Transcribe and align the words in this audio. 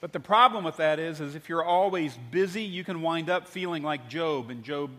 But 0.00 0.12
the 0.12 0.20
problem 0.20 0.64
with 0.64 0.76
that 0.76 0.98
is, 0.98 1.20
is 1.20 1.34
if 1.34 1.48
you're 1.48 1.64
always 1.64 2.16
busy, 2.30 2.62
you 2.62 2.84
can 2.84 3.02
wind 3.02 3.28
up 3.28 3.48
feeling 3.48 3.82
like 3.82 4.08
Job 4.08 4.50
in 4.50 4.62
Job 4.62 4.90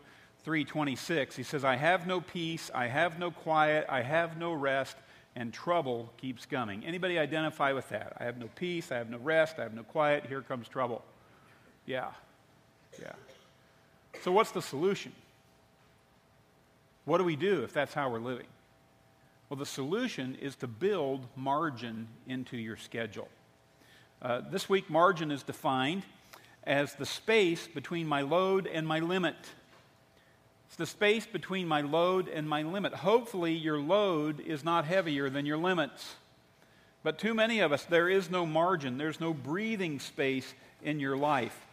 3:26. 0.45 1.35
He 1.35 1.43
says, 1.43 1.63
"I 1.63 1.75
have 1.75 2.05
no 2.05 2.21
peace, 2.21 2.69
I 2.73 2.87
have 2.87 3.17
no 3.19 3.31
quiet, 3.31 3.85
I 3.87 4.01
have 4.01 4.37
no 4.37 4.53
rest, 4.53 4.97
and 5.35 5.53
trouble 5.53 6.11
keeps 6.17 6.45
coming." 6.45 6.85
Anybody 6.85 7.17
identify 7.17 7.71
with 7.71 7.87
that? 7.89 8.13
I 8.19 8.25
have 8.25 8.37
no 8.37 8.49
peace, 8.55 8.91
I 8.91 8.97
have 8.97 9.09
no 9.09 9.17
rest, 9.19 9.59
I 9.59 9.63
have 9.63 9.73
no 9.73 9.83
quiet, 9.83 10.25
here 10.25 10.41
comes 10.41 10.67
trouble. 10.67 11.03
Yeah. 11.85 12.11
Yeah. 12.99 13.13
So 14.21 14.31
what's 14.31 14.51
the 14.51 14.61
solution? 14.61 15.13
What 17.05 17.19
do 17.19 17.23
we 17.23 17.35
do 17.35 17.63
if 17.63 17.73
that's 17.73 17.93
how 17.93 18.09
we're 18.09 18.19
living? 18.19 18.47
Well, 19.49 19.57
the 19.57 19.65
solution 19.65 20.35
is 20.35 20.55
to 20.57 20.67
build 20.67 21.25
margin 21.35 22.07
into 22.27 22.57
your 22.57 22.77
schedule. 22.77 23.29
Uh, 24.21 24.41
this 24.49 24.67
week, 24.67 24.89
margin 24.89 25.31
is 25.31 25.43
defined 25.43 26.03
as 26.63 26.93
the 26.95 27.05
space 27.05 27.67
between 27.67 28.07
my 28.07 28.21
load 28.21 28.67
and 28.67 28.87
my 28.87 28.99
limit. 28.99 29.35
It's 30.67 30.75
the 30.75 30.85
space 30.85 31.25
between 31.25 31.67
my 31.67 31.81
load 31.81 32.27
and 32.27 32.47
my 32.47 32.63
limit. 32.63 32.93
Hopefully, 32.93 33.53
your 33.53 33.79
load 33.79 34.39
is 34.39 34.63
not 34.63 34.85
heavier 34.85 35.29
than 35.29 35.45
your 35.45 35.57
limits. 35.57 36.15
But 37.01 37.17
too 37.17 37.33
many 37.33 37.59
of 37.59 37.71
us, 37.71 37.85
there 37.85 38.09
is 38.09 38.29
no 38.29 38.45
margin, 38.45 38.97
there's 38.97 39.19
no 39.19 39.33
breathing 39.33 39.99
space 39.99 40.53
in 40.81 40.99
your 40.99 41.15
life. 41.15 41.65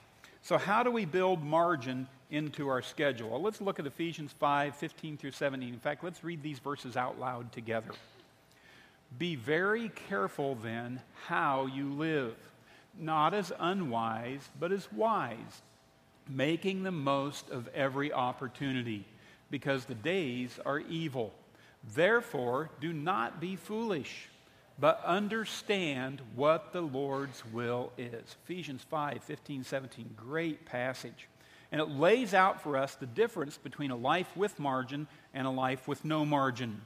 So, 0.42 0.56
how 0.56 0.82
do 0.82 0.90
we 0.90 1.04
build 1.04 1.42
margin 1.42 2.06
into 2.30 2.68
our 2.68 2.82
schedule. 2.82 3.30
Well, 3.30 3.42
let's 3.42 3.60
look 3.60 3.78
at 3.78 3.86
Ephesians 3.86 4.32
5 4.38 4.74
15 4.76 5.16
through 5.16 5.30
17. 5.30 5.72
In 5.72 5.80
fact, 5.80 6.02
let's 6.02 6.24
read 6.24 6.42
these 6.42 6.58
verses 6.58 6.96
out 6.96 7.18
loud 7.18 7.52
together. 7.52 7.90
Be 9.18 9.34
very 9.34 9.88
careful 10.08 10.56
then 10.56 11.00
how 11.26 11.66
you 11.66 11.92
live, 11.94 12.36
not 12.98 13.34
as 13.34 13.52
unwise, 13.58 14.48
but 14.58 14.72
as 14.72 14.90
wise, 14.92 15.62
making 16.28 16.82
the 16.82 16.92
most 16.92 17.50
of 17.50 17.68
every 17.68 18.12
opportunity, 18.12 19.06
because 19.50 19.84
the 19.84 19.94
days 19.94 20.58
are 20.66 20.80
evil. 20.80 21.32
Therefore, 21.94 22.70
do 22.80 22.92
not 22.92 23.40
be 23.40 23.56
foolish, 23.56 24.28
but 24.78 25.02
understand 25.04 26.20
what 26.34 26.72
the 26.72 26.80
Lord's 26.80 27.42
will 27.52 27.92
is. 27.96 28.36
Ephesians 28.44 28.82
5 28.90 29.22
15, 29.22 29.64
17. 29.64 30.14
Great 30.16 30.66
passage. 30.66 31.28
And 31.72 31.80
it 31.80 31.88
lays 31.88 32.34
out 32.34 32.60
for 32.60 32.76
us 32.76 32.94
the 32.94 33.06
difference 33.06 33.56
between 33.56 33.90
a 33.90 33.96
life 33.96 34.36
with 34.36 34.58
margin 34.58 35.08
and 35.34 35.46
a 35.46 35.50
life 35.50 35.88
with 35.88 36.04
no 36.04 36.24
margin. 36.24 36.80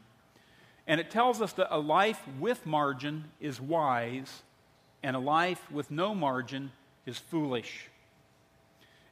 And 0.90 1.00
it 1.00 1.08
tells 1.08 1.40
us 1.40 1.52
that 1.52 1.72
a 1.72 1.78
life 1.78 2.20
with 2.40 2.66
margin 2.66 3.26
is 3.40 3.60
wise, 3.60 4.42
and 5.04 5.14
a 5.14 5.20
life 5.20 5.70
with 5.70 5.88
no 5.88 6.16
margin 6.16 6.72
is 7.06 7.16
foolish. 7.16 7.86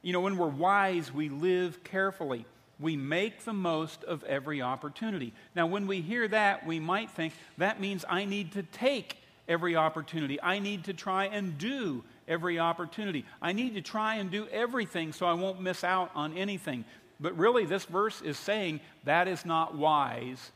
You 0.01 0.11
know, 0.11 0.19
when 0.19 0.35
we're 0.35 0.49
wise, 0.49 1.13
we 1.13 1.29
live 1.29 1.81
carefully. 1.85 2.45
We 2.81 2.97
make 2.97 3.45
the 3.45 3.53
most 3.53 4.03
of 4.03 4.25
every 4.25 4.61
opportunity. 4.61 5.31
Now, 5.55 5.67
when 5.67 5.87
we 5.87 6.01
hear 6.01 6.27
that, 6.27 6.67
we 6.67 6.81
might 6.81 7.11
think 7.11 7.31
that 7.57 7.79
means 7.79 8.03
I 8.09 8.25
need 8.25 8.51
to 8.51 8.63
take 8.63 9.15
every 9.47 9.77
opportunity. 9.77 10.37
I 10.41 10.59
need 10.59 10.83
to 10.83 10.93
try 10.93 11.27
and 11.27 11.57
do 11.57 12.03
every 12.27 12.59
opportunity. 12.59 13.23
I 13.41 13.53
need 13.53 13.75
to 13.75 13.81
try 13.81 14.15
and 14.15 14.29
do 14.29 14.49
everything 14.49 15.13
so 15.13 15.25
I 15.25 15.33
won't 15.33 15.61
miss 15.61 15.85
out 15.85 16.11
on 16.13 16.35
anything. 16.35 16.83
But 17.21 17.37
really, 17.37 17.63
this 17.63 17.85
verse 17.85 18.21
is 18.21 18.37
saying 18.37 18.81
that 19.05 19.29
is 19.29 19.45
not 19.45 19.75
wise, 19.75 20.51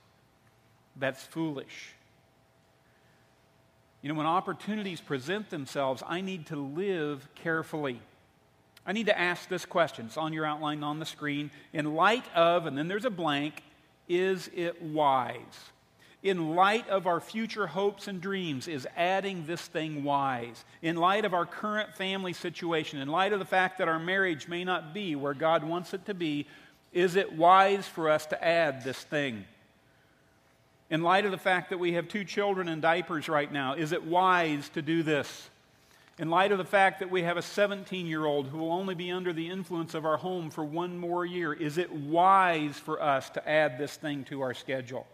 that's 0.98 1.24
foolish. 1.24 1.94
You 4.02 4.10
know, 4.10 4.16
when 4.16 4.26
opportunities 4.26 5.00
present 5.00 5.50
themselves, 5.50 6.04
I 6.06 6.22
need 6.22 6.48
to 6.48 6.56
live 6.56 7.28
carefully. 7.36 8.02
I 8.86 8.92
need 8.92 9.06
to 9.06 9.18
ask 9.18 9.48
this 9.48 9.66
question. 9.66 10.08
It's 10.08 10.18
on 10.18 10.34
your 10.34 10.46
outline 10.46 10.84
on 10.84 11.00
the 11.00 11.06
screen. 11.06 11.52
In 11.72 11.96
light 11.96 12.26
of, 12.36 12.66
and 12.66 12.78
then 12.78 12.88
there's 12.88 13.06
a 13.06 13.10
blank, 13.10 13.64
is 14.10 14.50
it 14.54 14.82
wise? 14.82 15.72
in 16.24 16.56
light 16.56 16.88
of 16.88 17.06
our 17.06 17.20
future 17.20 17.68
hopes 17.68 18.08
and 18.08 18.22
dreams, 18.22 18.70
is 18.70 18.88
adding 18.96 19.46
this 19.46 19.62
thing 19.62 20.06
wise. 20.06 20.64
In 20.82 20.96
light 20.96 21.26
of 21.26 21.34
our 21.34 21.46
current 21.46 21.94
family 21.94 22.32
situation, 22.32 23.00
in 23.00 23.10
light 23.10 23.34
of 23.34 23.40
the 23.40 23.46
fact 23.46 23.78
that 23.78 23.90
our 23.90 24.00
marriage 24.00 24.48
may 24.48 24.64
not 24.64 24.94
be 24.94 25.16
where 25.16 25.34
God 25.34 25.66
wants 25.66 25.94
it 25.94 26.06
to 26.06 26.14
be, 26.14 26.48
is 26.94 27.18
it 27.18 27.34
wise 27.34 27.88
for 27.88 28.10
us 28.10 28.26
to 28.28 28.44
add 28.44 28.86
this 28.86 28.98
thing? 28.98 29.44
In 30.94 31.02
light 31.02 31.26
of 31.26 31.32
the 31.32 31.38
fact 31.38 31.72
that 31.72 31.80
we 31.80 31.94
have 31.94 32.08
two 32.08 32.24
children 32.24 32.70
in 32.70 32.80
diapers 32.80 33.28
right 33.28 33.52
now, 33.52 33.74
is 33.74 33.92
it 33.92 34.04
wise 34.04 34.70
to 34.70 34.82
do 34.82 35.02
this? 35.02 35.50
In 36.20 36.30
light 36.30 36.52
of 36.52 36.60
the 36.60 36.64
fact 36.64 37.00
that 37.00 37.10
we 37.10 37.24
have 37.24 37.36
a 37.36 37.42
17 37.42 38.06
year 38.06 38.26
old 38.26 38.48
who 38.48 38.60
will 38.60 38.72
only 38.72 38.94
be 38.94 39.12
under 39.12 39.34
the 39.34 39.50
influence 39.50 39.96
of 39.96 40.06
our 40.06 40.18
home 40.18 40.52
for 40.52 40.64
one 40.64 41.00
more 41.00 41.26
year, 41.26 41.52
is 41.52 41.80
it 41.80 41.92
wise 41.92 42.78
for 42.78 43.02
us 43.02 43.30
to 43.32 43.50
add 43.50 43.78
this 43.78 43.98
thing 43.98 44.24
to 44.26 44.42
our 44.42 44.54
schedule? 44.54 45.08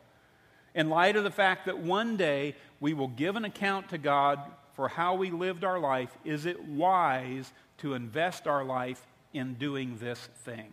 in 0.75 0.89
light 0.89 1.16
of 1.16 1.23
the 1.23 1.31
fact 1.31 1.66
that 1.66 1.79
one 1.79 2.16
day 2.16 2.56
we 2.79 2.94
will 2.94 3.07
give 3.07 3.35
an 3.35 3.45
account 3.45 3.89
to 3.89 3.97
God 3.97 4.39
for 4.75 4.88
how 4.88 5.16
we 5.16 5.31
lived 5.31 5.63
our 5.63 5.79
life, 5.79 6.16
is 6.23 6.45
it 6.45 6.63
wise 6.63 7.51
to 7.79 7.94
invest 7.94 8.47
our 8.47 8.63
life 8.63 9.06
in 9.34 9.56
doing 9.56 9.97
this 10.00 10.29
thing? 10.45 10.72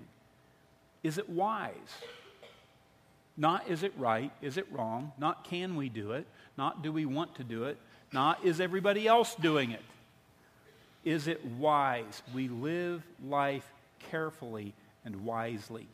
Is 1.03 1.19
it 1.19 1.28
wise? 1.28 1.72
Not 3.36 3.69
is 3.69 3.82
it 3.82 3.92
right, 3.98 4.32
is 4.41 4.56
it 4.56 4.66
wrong, 4.72 5.12
not 5.19 5.44
can 5.44 5.76
we 5.76 5.88
do 5.88 6.12
it, 6.12 6.26
not 6.56 6.82
do 6.82 6.91
we 6.92 7.04
want 7.04 7.34
to 7.36 7.44
do 7.44 7.64
it, 7.64 7.76
not 8.12 8.44
is 8.44 8.60
everybody 8.60 9.06
else 9.06 9.34
doing 9.34 9.72
it. 9.72 9.82
Is 11.04 11.28
it 11.28 11.44
wise? 11.44 12.22
We 12.34 12.48
live 12.48 13.02
life 13.24 13.66
carefully 14.10 14.74
and 15.04 15.24
wisely. 15.24 15.86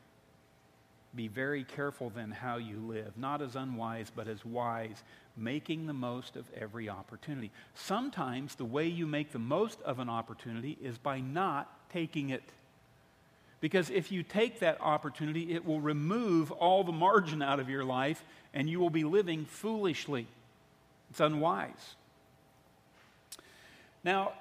Be 1.14 1.28
very 1.28 1.64
careful 1.64 2.10
then 2.10 2.30
how 2.30 2.56
you 2.56 2.78
live, 2.78 3.12
not 3.19 3.42
as 3.42 3.54
unwise, 3.54 4.10
but 4.14 4.28
as 4.28 4.44
wise, 4.44 5.03
making 5.36 5.86
the 5.86 5.92
most 5.92 6.36
of 6.36 6.47
every 6.59 6.88
opportunity. 6.88 7.50
Sometimes 7.74 8.54
the 8.54 8.64
way 8.64 8.86
you 8.86 9.06
make 9.06 9.32
the 9.32 9.38
most 9.38 9.80
of 9.82 9.98
an 9.98 10.09
opportunity 10.09 10.78
is 10.82 10.97
by 10.97 11.20
not 11.20 11.91
taking 11.91 12.30
it. 12.30 12.42
Because 13.62 13.91
if 13.91 14.11
you 14.11 14.25
take 14.25 14.59
that 14.59 14.81
opportunity, 14.81 15.55
it 15.55 15.65
will 15.65 15.81
remove 15.81 16.50
all 16.50 16.83
the 16.83 16.93
margin 16.93 17.43
out 17.43 17.61
of 17.61 17.71
your 17.71 17.84
life 17.84 18.25
and 18.53 18.69
you 18.69 18.81
will 18.81 18.91
be 18.91 19.05
living 19.05 19.45
foolishly. 19.45 20.27
It's 21.11 21.21
unwise. 21.21 21.95
Now, 24.03 24.33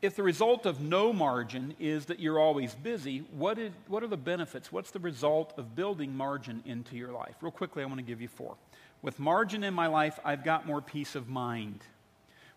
if 0.00 0.14
the 0.14 0.22
result 0.22 0.64
of 0.64 0.80
no 0.80 1.12
margin 1.12 1.74
is 1.80 2.06
that 2.06 2.20
you're 2.20 2.38
always 2.38 2.72
busy, 2.72 3.24
what, 3.32 3.58
is, 3.58 3.72
what 3.88 4.04
are 4.04 4.06
the 4.06 4.16
benefits? 4.16 4.70
What's 4.70 4.92
the 4.92 5.00
result 5.00 5.52
of 5.58 5.74
building 5.74 6.16
margin 6.16 6.62
into 6.66 6.94
your 6.94 7.10
life? 7.10 7.34
Real 7.40 7.50
quickly, 7.50 7.82
I 7.82 7.86
want 7.86 7.98
to 7.98 8.04
give 8.04 8.20
you 8.20 8.28
four. 8.28 8.54
With 9.02 9.18
margin 9.18 9.64
in 9.64 9.74
my 9.74 9.88
life, 9.88 10.20
I've 10.24 10.44
got 10.44 10.66
more 10.66 10.80
peace 10.80 11.16
of 11.16 11.28
mind. 11.28 11.80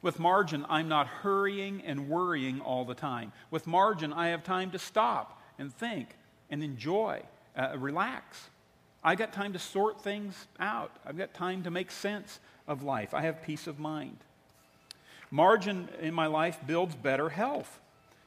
With 0.02 0.20
margin, 0.20 0.66
I'm 0.70 0.88
not 0.88 1.08
hurrying 1.08 1.82
and 1.86 2.10
worrying 2.10 2.62
all 2.62 2.86
the 2.86 2.96
time. 2.96 3.34
With 3.52 3.68
margin, 3.68 4.14
I 4.14 4.30
have 4.30 4.44
time 4.44 4.72
to 4.72 4.80
stop 4.80 5.42
and 5.58 5.74
think 5.74 6.16
and 6.50 6.64
enjoy, 6.64 7.22
uh, 7.56 7.78
relax. 7.78 8.50
I 9.04 9.16
got 9.16 9.34
time 9.34 9.54
to 9.54 9.60
sort 9.60 10.02
things 10.02 10.48
out. 10.60 10.92
I've 11.06 11.18
got 11.18 11.34
time 11.34 11.64
to 11.64 11.72
make 11.72 11.92
sense 11.92 12.40
of 12.68 12.84
life. 12.84 13.14
I 13.14 13.22
have 13.22 13.42
peace 13.44 13.68
of 13.68 13.80
mind. 13.80 14.18
Margin 15.32 15.90
in 16.02 16.14
my 16.14 16.28
life 16.28 16.60
builds 16.66 16.96
better 16.96 17.30
health. 17.30 17.80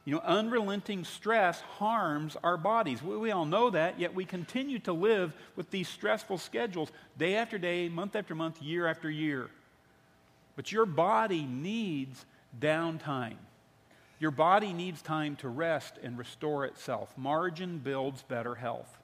You 0.05 0.15
know, 0.15 0.21
unrelenting 0.21 1.05
stress 1.05 1.61
harms 1.61 2.35
our 2.43 2.57
bodies. 2.57 3.01
We, 3.01 3.17
we, 3.17 3.31
all 3.31 3.45
know 3.45 3.69
that, 3.69 3.99
yet 3.99 4.13
we 4.13 4.25
continue 4.25 4.79
to 4.79 4.93
live 4.93 5.33
with 5.55 5.71
these 5.71 5.87
stressful 5.87 6.39
schedules 6.39 6.91
day 7.17 7.35
after 7.35 7.57
day, 7.57 7.87
month 7.87 8.15
after 8.15 8.35
month, 8.35 8.61
year 8.61 8.85
after 8.85 9.09
year. 9.09 9.49
But 10.55 10.71
your 10.71 10.85
body 10.85 11.45
needs 11.45 12.25
downtime. 12.59 13.37
Your 14.19 14.31
body 14.31 14.73
needs 14.73 15.01
time 15.01 15.35
to 15.37 15.49
rest 15.49 15.95
and 16.01 16.17
restore 16.17 16.65
itself. 16.65 17.13
Margin 17.17 17.79
builds 17.79 18.21
better 18.23 18.55
health. 18.55 18.97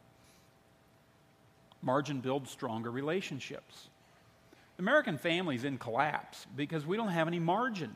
Margin 1.82 2.20
builds 2.20 2.52
stronger 2.52 2.92
relationships. 2.92 3.90
American 4.78 5.18
families 5.18 5.64
in 5.64 5.78
collapse 5.78 6.46
because 6.56 6.86
we 6.86 6.96
don't 6.96 7.10
have 7.10 7.28
any 7.28 7.40
margin. 7.40 7.96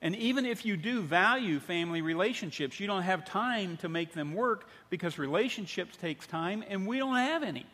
And 0.00 0.16
even 0.16 0.46
if 0.46 0.64
you 0.64 0.76
do 0.76 1.00
value 1.00 1.60
family 1.60 2.02
relationships, 2.02 2.80
you 2.80 2.86
don't 2.86 3.02
have 3.02 3.24
time 3.24 3.76
to 3.78 3.88
make 3.88 4.12
them 4.12 4.34
work 4.34 4.68
because 4.90 5.16
relationships 5.18 5.96
takes 5.96 6.26
time 6.26 6.64
and 6.68 6.86
we 6.86 6.98
don't 6.98 7.16
have 7.16 7.42
any. 7.42 7.66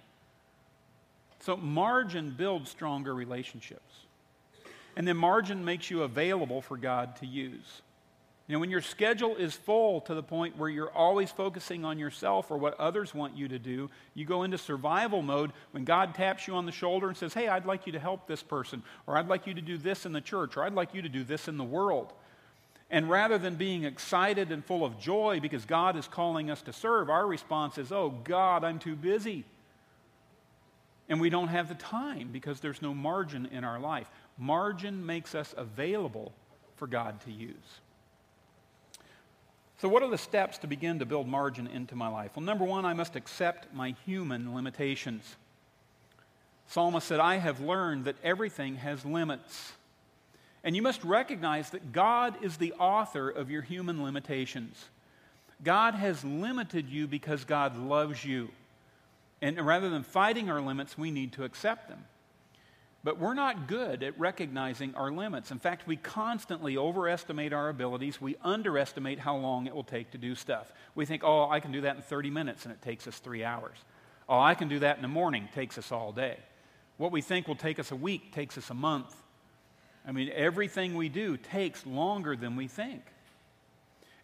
So 1.41 1.57
margin 1.57 2.35
builds 2.37 2.71
stronger 2.71 3.15
relationships. 3.15 4.07
And 4.99 5.07
then 5.07 5.17
margin 5.17 5.65
makes 5.65 5.93
you 5.93 6.03
available 6.03 6.61
for 6.61 6.77
God 6.77 7.15
to 7.17 7.27
use. 7.27 7.83
You 8.49 8.55
know, 8.55 8.59
when 8.59 8.69
your 8.69 8.83
schedule 8.83 9.37
is 9.37 9.55
full 9.55 10.01
to 10.03 10.15
the 10.15 10.25
point 10.25 10.59
where 10.59 10.69
you're 10.69 10.91
always 10.91 11.31
focusing 11.31 11.85
on 11.85 12.01
yourself 12.01 12.51
or 12.51 12.59
what 12.59 12.79
others 12.81 13.15
want 13.15 13.37
you 13.37 13.47
to 13.47 13.61
do, 13.61 13.91
you 14.15 14.25
go 14.25 14.43
into 14.43 14.59
survival 14.59 15.23
mode 15.23 15.53
when 15.71 15.85
God 15.85 16.17
taps 16.17 16.49
you 16.49 16.55
on 16.57 16.67
the 16.67 16.73
shoulder 16.73 17.07
and 17.07 17.17
says, 17.17 17.33
Hey, 17.33 17.47
I'd 17.47 17.65
like 17.65 17.87
you 17.87 17.93
to 17.93 18.01
help 18.01 18.27
this 18.27 18.43
person, 18.43 18.83
or 19.07 19.17
I'd 19.17 19.29
like 19.29 19.47
you 19.47 19.55
to 19.55 19.61
do 19.61 19.79
this 19.79 20.05
in 20.05 20.13
the 20.13 20.21
church, 20.21 20.57
or 20.57 20.65
I'd 20.65 20.75
like 20.75 20.93
you 20.93 21.03
to 21.03 21.09
do 21.09 21.23
this 21.23 21.47
in 21.47 21.59
the 21.59 21.65
world. 21.65 22.13
And 22.91 23.09
rather 23.09 23.39
than 23.39 23.55
being 23.55 23.85
excited 23.85 24.51
and 24.51 24.65
full 24.65 24.85
of 24.85 24.99
joy 24.99 25.39
because 25.41 25.65
God 25.65 25.97
is 25.97 26.09
calling 26.09 26.51
us 26.51 26.63
to 26.63 26.73
serve, 26.73 27.09
our 27.09 27.27
response 27.27 27.79
is, 27.79 27.93
Oh, 27.93 28.11
God, 28.25 28.65
I'm 28.65 28.81
too 28.81 28.97
busy. 28.97 29.45
And 31.09 31.21
we 31.21 31.31
don't 31.31 31.49
have 31.49 31.69
the 31.69 31.75
time 31.75 32.31
because 32.33 32.61
there's 32.61 32.83
no 32.83 32.93
margin 32.93 33.47
in 33.47 33.65
our 33.65 33.79
life. 33.79 34.11
Margin 34.39 35.05
makes 35.05 35.35
us 35.35 35.55
available 35.57 36.33
for 36.77 36.87
God 36.87 37.21
to 37.23 37.33
use. 37.33 37.81
So, 39.79 39.89
what 39.89 40.03
are 40.03 40.11
the 40.11 40.19
steps 40.19 40.59
to 40.59 40.67
begin 40.67 40.99
to 40.99 41.07
build 41.07 41.29
margin 41.29 41.67
into 41.67 41.95
my 41.95 42.09
life? 42.09 42.33
Well, 42.35 42.45
number 42.45 42.65
one, 42.65 42.85
I 42.85 42.95
must 42.95 43.15
accept 43.17 43.73
my 43.75 43.95
human 44.07 44.55
limitations. 44.55 45.37
Psalmist 46.69 47.07
said, 47.07 47.21
I 47.21 47.37
have 47.37 47.61
learned 47.61 48.05
that 48.05 48.17
everything 48.23 48.77
has 48.77 49.05
limits. 49.05 49.73
And 50.65 50.75
you 50.75 50.83
must 50.83 51.03
recognize 51.05 51.71
that 51.71 51.93
God 51.93 52.35
is 52.43 52.57
the 52.57 52.73
author 52.75 53.31
of 53.31 53.51
your 53.51 53.63
human 53.63 54.03
limitations. 54.03 54.85
God 55.63 55.95
has 55.95 56.25
limited 56.25 56.89
you 56.89 57.07
because 57.07 57.45
God 57.45 57.77
loves 57.79 58.25
you. 58.25 58.51
And 59.41 59.65
rather 59.65 59.89
than 59.89 60.03
fighting 60.03 60.51
our 60.51 60.61
limits, 60.61 60.99
we 60.99 61.11
need 61.11 61.33
to 61.35 61.45
accept 61.45 61.89
them. 61.89 62.05
But 63.05 63.19
we're 63.19 63.35
not 63.35 63.69
good 63.69 64.03
at 64.03 64.19
recognizing 64.19 64.95
our 64.97 65.11
limits. 65.13 65.51
In 65.51 65.59
fact, 65.59 65.87
we 65.87 65.97
constantly 65.97 66.77
overestimate 66.77 67.53
our 67.53 67.69
abilities. 67.69 68.21
We 68.21 68.37
underestimate 68.43 69.21
how 69.21 69.37
long 69.37 69.67
it 69.67 69.75
will 69.75 69.85
take 69.85 70.11
to 70.11 70.19
do 70.19 70.35
stuff. 70.35 70.73
We 70.95 71.07
think, 71.07 71.23
oh, 71.25 71.49
I 71.49 71.61
can 71.61 71.71
do 71.71 71.83
that 71.83 71.97
in 71.97 72.03
30 72.03 72.31
minutes, 72.31 72.65
and 72.65 72.73
it 72.73 72.83
takes 72.83 73.07
us 73.07 73.19
three 73.19 73.45
hours. 73.45 73.77
Oh, 74.29 74.41
I 74.41 74.55
can 74.55 74.69
do 74.69 74.81
that 74.81 74.97
in 74.97 75.03
the 75.03 75.09
morning, 75.09 75.49
takes 75.55 75.79
us 75.79 75.93
all 75.93 76.13
day. 76.13 76.39
What 76.97 77.13
we 77.13 77.23
think 77.23 77.47
will 77.47 77.57
take 77.57 77.79
us 77.79 77.93
a 77.93 77.97
week 77.97 78.33
takes 78.33 78.59
us 78.59 78.69
a 78.69 78.75
month. 78.75 79.15
I 80.07 80.13
mean, 80.13 80.31
everything 80.35 80.97
we 80.97 81.09
do 81.09 81.37
takes 81.37 81.87
longer 81.87 82.35
than 82.35 82.57
we 82.57 82.67
think. 82.67 83.03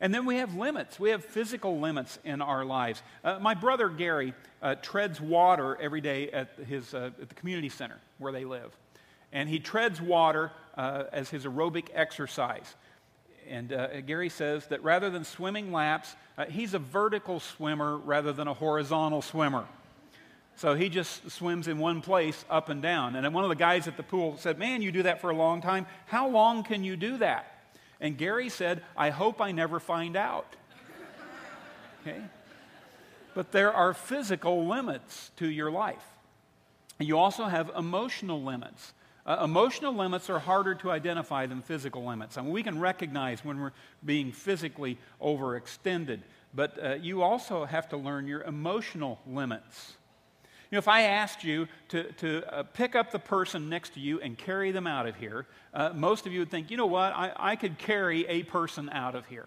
And 0.04 0.12
then 0.12 0.26
we 0.26 0.36
have 0.36 0.54
limits. 0.54 1.00
We 1.00 1.08
have 1.10 1.24
physical 1.24 1.80
limits 1.80 2.18
in 2.24 2.42
our 2.42 2.62
lives. 2.62 3.02
Uh, 3.24 3.38
my 3.38 3.54
brother 3.54 3.88
Gary 3.88 4.34
uh, 4.60 4.74
treads 4.74 5.18
water 5.18 5.78
every 5.80 6.02
day 6.02 6.30
at, 6.30 6.50
his, 6.68 6.92
uh, 6.92 7.12
at 7.22 7.30
the 7.30 7.34
community 7.34 7.70
center 7.70 7.96
where 8.18 8.30
they 8.30 8.44
live. 8.44 8.76
And 9.32 9.48
he 9.48 9.58
treads 9.58 10.02
water 10.02 10.52
uh, 10.76 11.04
as 11.10 11.30
his 11.30 11.46
aerobic 11.46 11.86
exercise. 11.94 12.74
And 13.48 13.72
uh, 13.72 14.02
Gary 14.02 14.28
says 14.28 14.66
that 14.66 14.84
rather 14.84 15.08
than 15.08 15.24
swimming 15.24 15.72
laps, 15.72 16.14
uh, 16.36 16.44
he's 16.44 16.74
a 16.74 16.78
vertical 16.78 17.40
swimmer 17.40 17.96
rather 17.96 18.34
than 18.34 18.46
a 18.46 18.52
horizontal 18.52 19.22
swimmer. 19.22 19.64
So 20.56 20.74
he 20.74 20.90
just 20.90 21.30
swims 21.30 21.66
in 21.66 21.78
one 21.78 22.02
place 22.02 22.44
up 22.50 22.68
and 22.68 22.82
down. 22.82 23.16
And 23.16 23.32
one 23.32 23.44
of 23.44 23.48
the 23.48 23.56
guys 23.56 23.88
at 23.88 23.96
the 23.96 24.02
pool 24.02 24.36
said, 24.36 24.58
Man, 24.58 24.82
you 24.82 24.92
do 24.92 25.04
that 25.04 25.22
for 25.22 25.30
a 25.30 25.34
long 25.34 25.62
time. 25.62 25.86
How 26.04 26.28
long 26.28 26.62
can 26.62 26.84
you 26.84 26.94
do 26.94 27.16
that? 27.16 27.53
And 28.04 28.18
Gary 28.18 28.50
said, 28.50 28.82
I 28.98 29.08
hope 29.08 29.40
I 29.40 29.50
never 29.50 29.80
find 29.80 30.14
out. 30.14 30.56
Okay? 32.02 32.20
But 33.34 33.50
there 33.50 33.72
are 33.72 33.94
physical 33.94 34.68
limits 34.68 35.30
to 35.36 35.48
your 35.48 35.70
life. 35.70 36.04
You 36.98 37.16
also 37.16 37.44
have 37.44 37.70
emotional 37.74 38.42
limits. 38.42 38.92
Uh, 39.24 39.38
emotional 39.42 39.94
limits 39.94 40.28
are 40.28 40.38
harder 40.38 40.74
to 40.74 40.90
identify 40.90 41.46
than 41.46 41.62
physical 41.62 42.04
limits. 42.04 42.36
I 42.36 42.42
mean, 42.42 42.50
we 42.52 42.62
can 42.62 42.78
recognize 42.78 43.42
when 43.42 43.58
we're 43.58 43.72
being 44.04 44.32
physically 44.32 44.98
overextended, 45.18 46.20
but 46.52 46.78
uh, 46.84 46.94
you 46.96 47.22
also 47.22 47.64
have 47.64 47.88
to 47.88 47.96
learn 47.96 48.26
your 48.26 48.42
emotional 48.42 49.18
limits. 49.26 49.94
You 50.70 50.76
know, 50.76 50.78
if 50.78 50.88
I 50.88 51.02
asked 51.02 51.44
you 51.44 51.68
to, 51.90 52.04
to 52.14 52.42
uh, 52.52 52.62
pick 52.62 52.94
up 52.94 53.12
the 53.12 53.18
person 53.18 53.68
next 53.68 53.94
to 53.94 54.00
you 54.00 54.20
and 54.20 54.36
carry 54.36 54.72
them 54.72 54.86
out 54.86 55.06
of 55.06 55.16
here, 55.16 55.46
uh, 55.72 55.90
most 55.94 56.26
of 56.26 56.32
you 56.32 56.40
would 56.40 56.50
think, 56.50 56.70
you 56.70 56.76
know 56.76 56.86
what, 56.86 57.12
I, 57.12 57.32
I 57.36 57.56
could 57.56 57.78
carry 57.78 58.26
a 58.26 58.42
person 58.42 58.88
out 58.90 59.14
of 59.14 59.26
here. 59.26 59.46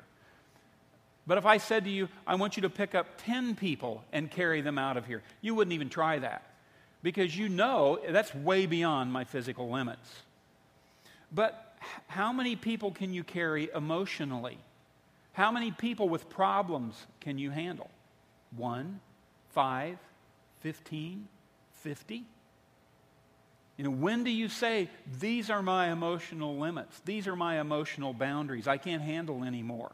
But 1.26 1.38
if 1.38 1.46
I 1.46 1.58
said 1.58 1.84
to 1.84 1.90
you, 1.90 2.08
I 2.26 2.36
want 2.36 2.56
you 2.56 2.62
to 2.62 2.70
pick 2.70 2.96
up 2.96 3.08
10 3.18 3.56
people 3.56 4.04
and 4.14 4.32
carry 4.32 4.62
them 4.62 4.78
out 4.78 4.96
of 4.96 5.06
here, 5.06 5.24
you 5.42 5.54
wouldn't 5.56 5.74
even 5.74 5.90
try 5.90 6.20
that 6.20 6.44
because 7.04 7.38
you 7.38 7.50
know 7.50 8.00
that's 8.10 8.34
way 8.34 8.66
beyond 8.66 9.12
my 9.12 9.26
physical 9.26 9.70
limits. 9.70 10.24
But 11.32 11.78
how 12.08 12.32
many 12.32 12.56
people 12.56 12.92
can 12.92 13.14
you 13.14 13.24
carry 13.24 13.70
emotionally? 13.76 14.58
How 15.34 15.52
many 15.52 15.72
people 15.72 16.10
with 16.10 16.30
problems 16.30 16.96
can 17.20 17.38
you 17.38 17.52
handle? 17.52 17.90
One, 18.56 19.02
five, 19.50 19.98
15, 20.62 21.28
50? 21.74 22.24
You 23.78 23.84
know, 23.84 23.92
when 23.92 24.24
do 24.24 24.32
you 24.32 24.50
say, 24.50 24.90
these 25.20 25.50
are 25.50 25.62
my 25.62 25.92
emotional 25.92 26.58
limits? 26.58 27.00
These 27.06 27.28
are 27.28 27.36
my 27.36 27.60
emotional 27.60 28.12
boundaries. 28.12 28.68
I 28.68 28.78
can't 28.78 29.04
handle 29.04 29.44
anymore. 29.44 29.92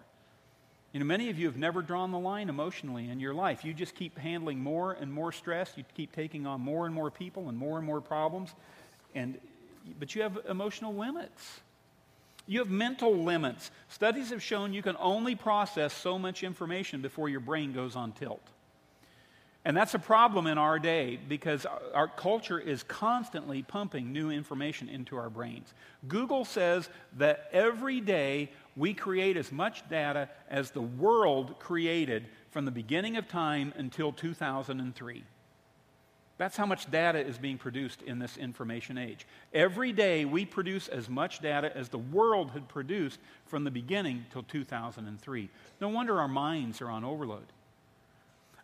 You 0.93 0.99
know, 0.99 1.05
many 1.05 1.29
of 1.29 1.37
you 1.37 1.47
have 1.47 1.57
never 1.57 1.81
drawn 1.81 2.11
the 2.11 2.19
line 2.19 2.49
emotionally 2.49 3.09
in 3.09 3.19
your 3.19 3.33
life. 3.33 3.65
You 3.65 3.73
just 3.73 3.95
keep 3.95 4.17
handling 4.17 4.59
more 4.59 4.93
and 4.93 5.11
more 5.11 5.31
stress. 5.31 5.73
You 5.75 5.83
keep 5.95 6.13
taking 6.13 6.47
on 6.47 6.61
more 6.61 6.85
and 6.85 6.95
more 6.95 7.11
people 7.11 7.49
and 7.49 7.57
more 7.57 7.77
and 7.77 7.85
more 7.85 7.99
problems. 7.99 8.53
And, 9.15 9.37
but 9.99 10.15
you 10.15 10.21
have 10.21 10.39
emotional 10.47 10.93
limits. 10.93 11.61
You 12.45 12.59
have 12.59 12.69
mental 12.69 13.23
limits. 13.23 13.71
Studies 13.89 14.29
have 14.29 14.43
shown 14.43 14.71
you 14.71 14.83
can 14.83 14.95
only 14.99 15.35
process 15.35 15.93
so 15.93 16.19
much 16.19 16.43
information 16.43 17.01
before 17.01 17.27
your 17.27 17.39
brain 17.39 17.73
goes 17.73 17.95
on 17.95 18.11
tilt. 18.11 18.47
And 19.65 19.77
that's 19.77 19.93
a 19.93 19.99
problem 19.99 20.45
in 20.47 20.57
our 20.57 20.77
day 20.77 21.17
because 21.29 21.65
our 21.93 22.09
culture 22.09 22.59
is 22.59 22.83
constantly 22.83 23.63
pumping 23.63 24.11
new 24.11 24.29
information 24.29 24.89
into 24.89 25.15
our 25.15 25.29
brains. 25.29 25.73
Google 26.07 26.43
says 26.43 26.89
that 27.17 27.49
every 27.53 28.01
day 28.01 28.51
we 28.75 28.93
create 28.93 29.37
as 29.37 29.53
much 29.53 29.87
data 29.89 30.27
as 30.49 30.71
the 30.71 30.81
world 30.81 31.59
created 31.59 32.27
from 32.51 32.65
the 32.65 32.71
beginning 32.71 33.15
of 33.15 33.29
time 33.29 33.73
until 33.77 34.11
2003. 34.11 35.23
That's 36.37 36.57
how 36.57 36.65
much 36.65 36.91
data 36.91 37.19
is 37.19 37.37
being 37.37 37.57
produced 37.57 38.01
in 38.01 38.19
this 38.19 38.35
information 38.35 38.97
age. 38.97 39.25
Every 39.53 39.93
day 39.93 40.25
we 40.25 40.45
produce 40.45 40.89
as 40.89 41.07
much 41.07 41.39
data 41.39 41.75
as 41.77 41.87
the 41.87 41.99
world 41.99 42.51
had 42.51 42.67
produced 42.67 43.19
from 43.45 43.63
the 43.63 43.71
beginning 43.71 44.25
till 44.31 44.43
2003. 44.43 45.49
No 45.79 45.87
wonder 45.87 46.19
our 46.19 46.27
minds 46.27 46.81
are 46.81 46.89
on 46.89 47.05
overload. 47.05 47.45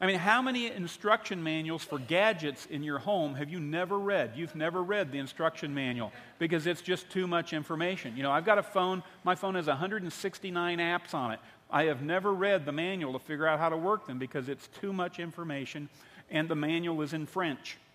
I 0.01 0.07
mean, 0.07 0.17
how 0.17 0.41
many 0.41 0.67
instruction 0.67 1.43
manuals 1.43 1.83
for 1.83 1.99
gadgets 1.99 2.65
in 2.67 2.83
your 2.83 2.99
home 2.99 3.35
have 3.35 3.49
you 3.49 3.59
never 3.59 3.99
read? 3.99 4.31
You've 4.33 4.55
never 4.55 4.81
read 4.81 5.11
the 5.11 5.19
instruction 5.19 5.73
manual 5.73 6.13
because 6.37 6.67
it's 6.67 6.81
just 6.81 7.09
too 7.09 7.27
much 7.27 7.51
information. 7.51 8.15
You 8.15 8.23
know, 8.23 8.31
I've 8.31 8.45
got 8.45 8.57
a 8.57 8.63
phone, 8.63 9.03
my 9.25 9.35
phone 9.35 9.55
has 9.55 9.67
169 9.67 10.77
apps 10.77 11.13
on 11.13 11.31
it. 11.31 11.39
I 11.69 11.83
have 11.85 12.01
never 12.01 12.33
read 12.33 12.65
the 12.65 12.71
manual 12.71 13.11
to 13.13 13.19
figure 13.19 13.45
out 13.45 13.59
how 13.59 13.67
to 13.67 13.77
work 13.77 14.07
them 14.07 14.19
because 14.19 14.47
it's 14.47 14.67
too 14.67 14.93
much 14.93 15.19
information 15.19 15.89
and 16.31 16.47
the 16.47 16.55
manual 16.55 17.01
is 17.01 17.13
in 17.13 17.25
French. 17.25 17.77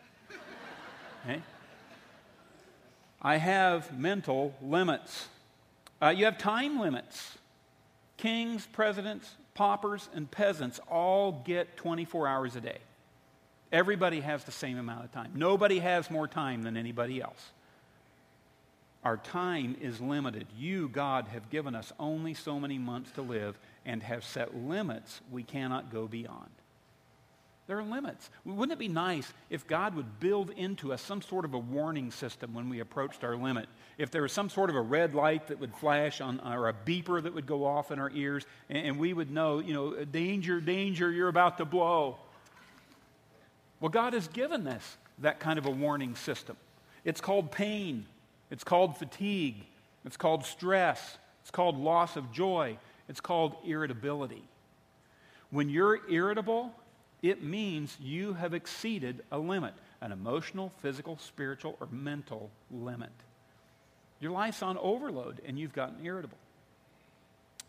Okay? 1.26 1.40
I 3.22 3.38
have 3.38 3.98
mental 3.98 4.54
limits. 4.60 5.28
Uh, 6.02 6.10
you 6.10 6.26
have 6.26 6.36
time 6.36 6.78
limits. 6.78 7.38
Kings, 8.18 8.68
presidents, 8.70 9.34
paupers, 9.54 10.08
and 10.14 10.30
peasants 10.30 10.80
all 10.90 11.42
get 11.44 11.76
24 11.76 12.26
hours 12.28 12.56
a 12.56 12.60
day. 12.60 12.78
Everybody 13.72 14.20
has 14.20 14.44
the 14.44 14.52
same 14.52 14.78
amount 14.78 15.04
of 15.04 15.12
time. 15.12 15.32
Nobody 15.34 15.78
has 15.78 16.10
more 16.10 16.28
time 16.28 16.62
than 16.62 16.76
anybody 16.76 17.20
else. 17.20 17.50
Our 19.04 19.16
time 19.16 19.76
is 19.80 20.00
limited. 20.00 20.46
You, 20.56 20.88
God, 20.88 21.28
have 21.28 21.50
given 21.50 21.74
us 21.74 21.92
only 21.98 22.34
so 22.34 22.58
many 22.58 22.78
months 22.78 23.10
to 23.12 23.22
live 23.22 23.58
and 23.84 24.02
have 24.02 24.24
set 24.24 24.56
limits 24.56 25.20
we 25.30 25.42
cannot 25.42 25.92
go 25.92 26.06
beyond. 26.06 26.50
There 27.66 27.78
are 27.78 27.82
limits. 27.82 28.28
Wouldn't 28.44 28.72
it 28.72 28.78
be 28.78 28.88
nice 28.88 29.32
if 29.48 29.66
God 29.66 29.94
would 29.94 30.20
build 30.20 30.50
into 30.50 30.92
us 30.92 31.00
some 31.00 31.22
sort 31.22 31.46
of 31.46 31.54
a 31.54 31.58
warning 31.58 32.10
system 32.10 32.52
when 32.52 32.68
we 32.68 32.80
approached 32.80 33.24
our 33.24 33.36
limit? 33.36 33.68
If 33.96 34.10
there 34.10 34.20
was 34.20 34.32
some 34.32 34.50
sort 34.50 34.68
of 34.68 34.76
a 34.76 34.82
red 34.82 35.14
light 35.14 35.46
that 35.48 35.60
would 35.60 35.74
flash 35.74 36.20
on, 36.20 36.40
or 36.40 36.68
a 36.68 36.74
beeper 36.74 37.22
that 37.22 37.32
would 37.32 37.46
go 37.46 37.64
off 37.64 37.90
in 37.90 37.98
our 37.98 38.10
ears, 38.10 38.44
and, 38.68 38.98
we 38.98 39.14
would 39.14 39.30
know, 39.30 39.60
you 39.60 39.72
know, 39.72 40.04
danger, 40.04 40.60
danger, 40.60 41.10
you're 41.10 41.28
about 41.28 41.56
to 41.56 41.64
blow. 41.64 42.18
Well, 43.80 43.88
God 43.88 44.12
has 44.12 44.28
given 44.28 44.66
us 44.66 44.98
that 45.20 45.40
kind 45.40 45.58
of 45.58 45.64
a 45.64 45.70
warning 45.70 46.16
system. 46.16 46.56
It's 47.02 47.20
called 47.20 47.50
pain, 47.50 48.04
it's 48.50 48.64
called 48.64 48.98
fatigue, 48.98 49.56
it's 50.04 50.18
called 50.18 50.44
stress, 50.44 51.16
it's 51.40 51.50
called 51.50 51.78
loss 51.78 52.16
of 52.16 52.30
joy, 52.30 52.76
it's 53.08 53.20
called 53.20 53.56
irritability. 53.64 54.42
When 55.50 55.70
you're 55.70 56.00
irritable, 56.10 56.74
it 57.24 57.42
means 57.42 57.96
you 58.00 58.34
have 58.34 58.52
exceeded 58.52 59.24
a 59.32 59.38
limit 59.38 59.74
an 60.02 60.12
emotional, 60.12 60.70
physical, 60.82 61.16
spiritual, 61.16 61.78
or 61.80 61.88
mental 61.90 62.50
limit. 62.70 63.08
Your 64.20 64.32
life's 64.32 64.62
on 64.62 64.76
overload 64.76 65.40
and 65.46 65.58
you've 65.58 65.72
gotten 65.72 66.04
irritable. 66.04 66.36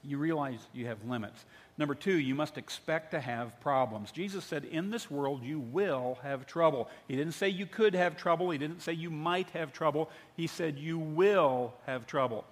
You 0.04 0.18
realize 0.18 0.60
you 0.74 0.88
have 0.88 0.98
limits. 1.06 1.46
Number 1.78 1.96
two, 1.96 2.20
you 2.20 2.36
must 2.36 2.58
expect 2.58 3.12
to 3.12 3.22
have 3.22 3.58
problems. 3.62 4.12
Jesus 4.12 4.44
said, 4.44 4.66
In 4.66 4.92
this 4.92 5.10
world 5.10 5.44
you 5.44 5.60
will 5.62 6.18
have 6.24 6.46
trouble. 6.46 6.90
He 7.08 7.16
didn't 7.16 7.36
say 7.36 7.48
you 7.48 7.66
could 7.66 7.96
have 7.96 8.18
trouble. 8.18 8.50
He 8.50 8.58
didn't 8.58 8.82
say 8.82 8.92
you 8.92 9.10
might 9.10 9.50
have 9.52 9.72
trouble. 9.72 10.10
He 10.36 10.48
said 10.48 10.78
you 10.78 11.00
will 11.00 11.74
have 11.86 12.06
trouble. 12.06 12.44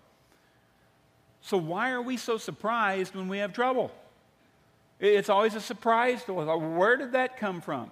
So, 1.42 1.58
why 1.58 1.92
are 1.92 2.02
we 2.02 2.16
so 2.16 2.38
surprised 2.38 3.16
when 3.16 3.28
we 3.28 3.40
have 3.40 3.52
trouble? 3.52 3.92
It's 5.00 5.30
always 5.30 5.56
a 5.56 5.62
surprise 5.62 6.24
to 6.26 6.40
us. 6.40 6.62
Where 6.62 6.98
did 6.98 7.14
that 7.14 7.38
come 7.38 7.62
from? 7.62 7.92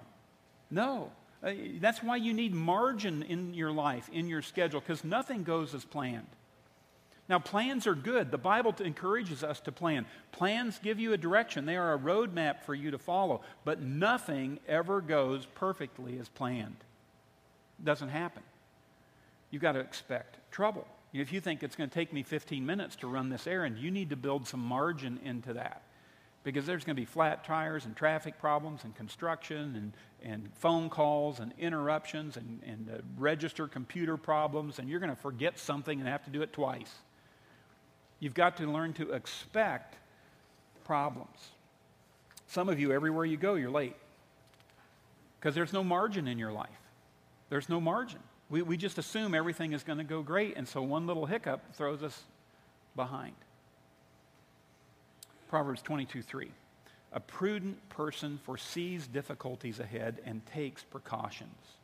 No. 0.70 1.10
Uh, 1.42 1.52
that's 1.80 2.02
why 2.02 2.16
you 2.16 2.32
need 2.32 2.54
margin 2.54 3.22
in 3.24 3.52
your 3.52 3.72
life, 3.72 4.08
in 4.12 4.28
your 4.28 4.42
schedule, 4.42 4.80
because 4.80 5.04
nothing 5.04 5.42
goes 5.42 5.74
as 5.74 5.84
planned. 5.84 6.28
Now, 7.28 7.38
plans 7.38 7.86
are 7.86 7.94
good. 7.94 8.30
The 8.30 8.38
Bible 8.38 8.74
encourages 8.80 9.42
us 9.42 9.60
to 9.60 9.72
plan. 9.72 10.06
Plans 10.32 10.78
give 10.82 10.98
you 11.00 11.12
a 11.12 11.16
direction, 11.16 11.66
they 11.66 11.76
are 11.76 11.94
a 11.94 11.98
roadmap 11.98 12.62
for 12.62 12.74
you 12.74 12.90
to 12.90 12.98
follow, 12.98 13.42
but 13.64 13.80
nothing 13.80 14.58
ever 14.68 15.00
goes 15.00 15.46
perfectly 15.46 16.18
as 16.18 16.28
planned. 16.28 16.76
It 17.78 17.84
doesn't 17.84 18.10
happen. 18.10 18.42
You've 19.50 19.62
got 19.62 19.72
to 19.72 19.80
expect 19.80 20.38
trouble. 20.50 20.86
If 21.12 21.32
you 21.32 21.40
think 21.40 21.62
it's 21.62 21.76
going 21.76 21.90
to 21.90 21.94
take 21.94 22.12
me 22.12 22.22
15 22.22 22.64
minutes 22.64 22.96
to 22.96 23.06
run 23.06 23.28
this 23.28 23.46
errand, 23.46 23.78
you 23.78 23.90
need 23.90 24.10
to 24.10 24.16
build 24.16 24.48
some 24.48 24.60
margin 24.60 25.20
into 25.24 25.52
that 25.54 25.82
because 26.44 26.66
there's 26.66 26.84
going 26.84 26.96
to 26.96 27.00
be 27.00 27.06
flat 27.06 27.44
tires 27.44 27.84
and 27.84 27.96
traffic 27.96 28.38
problems 28.38 28.84
and 28.84 28.94
construction 28.96 29.76
and, 29.76 29.92
and 30.22 30.50
phone 30.54 30.90
calls 30.90 31.40
and 31.40 31.52
interruptions 31.58 32.36
and, 32.36 32.60
and 32.66 32.90
uh, 32.90 32.98
register 33.16 33.68
computer 33.68 34.16
problems, 34.16 34.78
and 34.78 34.88
you're 34.88 35.00
going 35.00 35.14
to 35.14 35.20
forget 35.20 35.58
something 35.58 36.00
and 36.00 36.08
have 36.08 36.24
to 36.24 36.30
do 36.30 36.42
it 36.42 36.52
twice. 36.52 36.92
You've 38.18 38.34
got 38.34 38.56
to 38.58 38.66
learn 38.66 38.92
to 38.94 39.12
expect 39.12 39.96
problems. 40.84 41.38
Some 42.48 42.68
of 42.68 42.78
you, 42.78 42.92
everywhere 42.92 43.24
you 43.24 43.36
go, 43.36 43.54
you're 43.54 43.70
late 43.70 43.96
because 45.38 45.54
there's 45.56 45.72
no 45.72 45.82
margin 45.82 46.28
in 46.28 46.38
your 46.38 46.52
life. 46.52 46.68
There's 47.50 47.68
no 47.68 47.80
margin. 47.80 48.20
We, 48.48 48.62
we 48.62 48.76
just 48.76 48.96
assume 48.98 49.34
everything 49.34 49.72
is 49.72 49.82
going 49.82 49.98
to 49.98 50.04
go 50.04 50.22
great, 50.22 50.56
and 50.56 50.68
so 50.68 50.82
one 50.82 51.06
little 51.06 51.26
hiccup 51.26 51.74
throws 51.74 52.02
us 52.02 52.22
behind. 52.94 53.34
Proverbs 55.52 55.82
22 55.82 56.22
3. 56.22 56.50
A 57.12 57.20
prudent 57.20 57.86
person 57.90 58.40
foresees 58.42 59.06
difficulties 59.06 59.80
ahead 59.80 60.22
and 60.24 60.40
takes 60.46 60.82
precautions. 60.82 61.76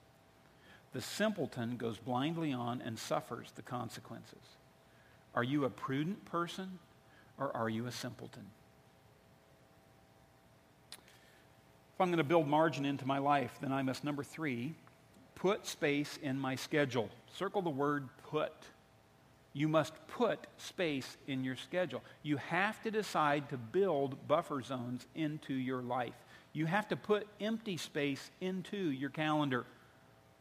The 0.94 1.02
simpleton 1.02 1.76
goes 1.76 1.98
blindly 1.98 2.50
on 2.50 2.80
and 2.80 2.98
suffers 2.98 3.52
the 3.56 3.60
consequences. 3.60 4.56
Are 5.34 5.44
you 5.44 5.66
a 5.66 5.68
prudent 5.68 6.24
person 6.24 6.78
or 7.36 7.54
are 7.54 7.68
you 7.68 7.84
a 7.84 7.92
simpleton? 7.92 8.46
If 10.92 12.00
I'm 12.00 12.08
going 12.08 12.16
to 12.16 12.24
build 12.24 12.48
margin 12.48 12.86
into 12.86 13.06
my 13.06 13.18
life, 13.18 13.58
then 13.60 13.70
I 13.70 13.82
must, 13.82 14.02
number 14.02 14.24
three, 14.24 14.76
put 15.34 15.66
space 15.66 16.18
in 16.22 16.38
my 16.38 16.54
schedule. 16.54 17.10
Circle 17.34 17.60
the 17.60 17.68
word 17.68 18.08
put. 18.30 18.54
You 19.58 19.66
must 19.66 19.92
put 20.06 20.46
space 20.56 21.16
in 21.26 21.42
your 21.42 21.56
schedule. 21.56 22.04
You 22.22 22.36
have 22.36 22.80
to 22.84 22.92
decide 22.92 23.48
to 23.48 23.56
build 23.56 24.28
buffer 24.28 24.62
zones 24.62 25.04
into 25.16 25.52
your 25.52 25.82
life. 25.82 26.14
You 26.52 26.66
have 26.66 26.86
to 26.90 26.96
put 26.96 27.26
empty 27.40 27.76
space 27.76 28.30
into 28.40 28.76
your 28.76 29.10
calendar. 29.10 29.66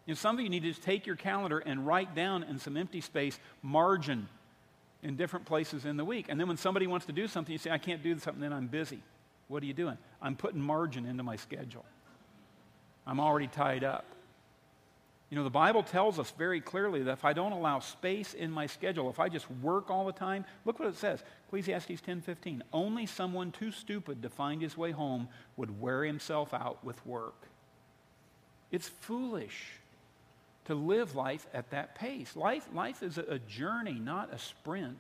You 0.06 0.14
know, 0.14 0.18
some 0.18 0.38
of 0.38 0.44
you 0.44 0.50
need 0.50 0.62
to 0.62 0.70
just 0.70 0.84
take 0.84 1.08
your 1.08 1.16
calendar 1.16 1.58
and 1.58 1.88
write 1.88 2.14
down 2.14 2.44
in 2.44 2.60
some 2.60 2.78
empty 2.78 3.02
space 3.02 3.40
margin 3.64 4.30
in 5.02 5.16
different 5.16 5.48
places 5.48 5.84
in 5.84 5.98
the 5.98 6.06
week. 6.06 6.28
And 6.30 6.40
then 6.40 6.48
when 6.48 6.58
somebody 6.58 6.86
wants 6.86 7.08
to 7.08 7.12
do 7.12 7.28
something, 7.28 7.52
you 7.52 7.58
say, 7.58 7.72
I 7.72 7.80
can't 7.80 8.04
do 8.04 8.20
something, 8.20 8.40
then 8.40 8.54
I'm 8.54 8.68
busy. 8.68 9.00
What 9.48 9.64
are 9.64 9.66
you 9.66 9.74
doing? 9.74 9.98
I'm 10.22 10.36
putting 10.36 10.62
margin 10.62 11.08
into 11.08 11.24
my 11.24 11.38
schedule. 11.38 11.86
I'm 13.08 13.20
already 13.20 13.48
tied 13.48 13.84
up. 13.84 14.06
You 15.30 15.36
know, 15.38 15.44
the 15.44 15.50
Bible 15.50 15.84
tells 15.84 16.20
us 16.20 16.32
very 16.38 16.62
clearly 16.62 17.04
that 17.04 17.12
if 17.12 17.26
I 17.26 17.34
don't 17.34 17.52
allow 17.52 17.80
space 17.80 18.34
in 18.34 18.50
my 18.50 18.66
schedule, 18.66 19.10
if 19.10 19.20
I 19.20 19.28
just 19.28 19.50
work 19.62 19.92
all 19.92 20.06
the 20.06 20.14
time, 20.14 20.46
look 20.64 20.80
what 20.80 20.88
it 20.88 20.96
says. 20.96 21.22
Ecclesiastes 21.48 22.02
10:15. 22.02 22.64
Only 22.72 23.06
someone 23.06 23.52
too 23.52 23.72
stupid 23.72 24.22
to 24.22 24.30
find 24.30 24.62
his 24.62 24.78
way 24.78 24.92
home 24.92 25.28
would 25.58 25.82
wear 25.82 26.06
himself 26.06 26.54
out 26.54 26.82
with 26.84 27.06
work. 27.06 27.50
It's 28.72 28.88
foolish 28.88 29.80
to 30.66 30.76
live 30.76 31.16
life 31.16 31.46
at 31.54 31.70
that 31.72 31.96
pace. 31.96 32.36
Life, 32.36 32.68
life 32.74 33.04
is 33.04 33.18
a 33.18 33.40
journey, 33.40 33.94
not 33.94 34.34
a 34.34 34.38
sprint. 34.38 35.00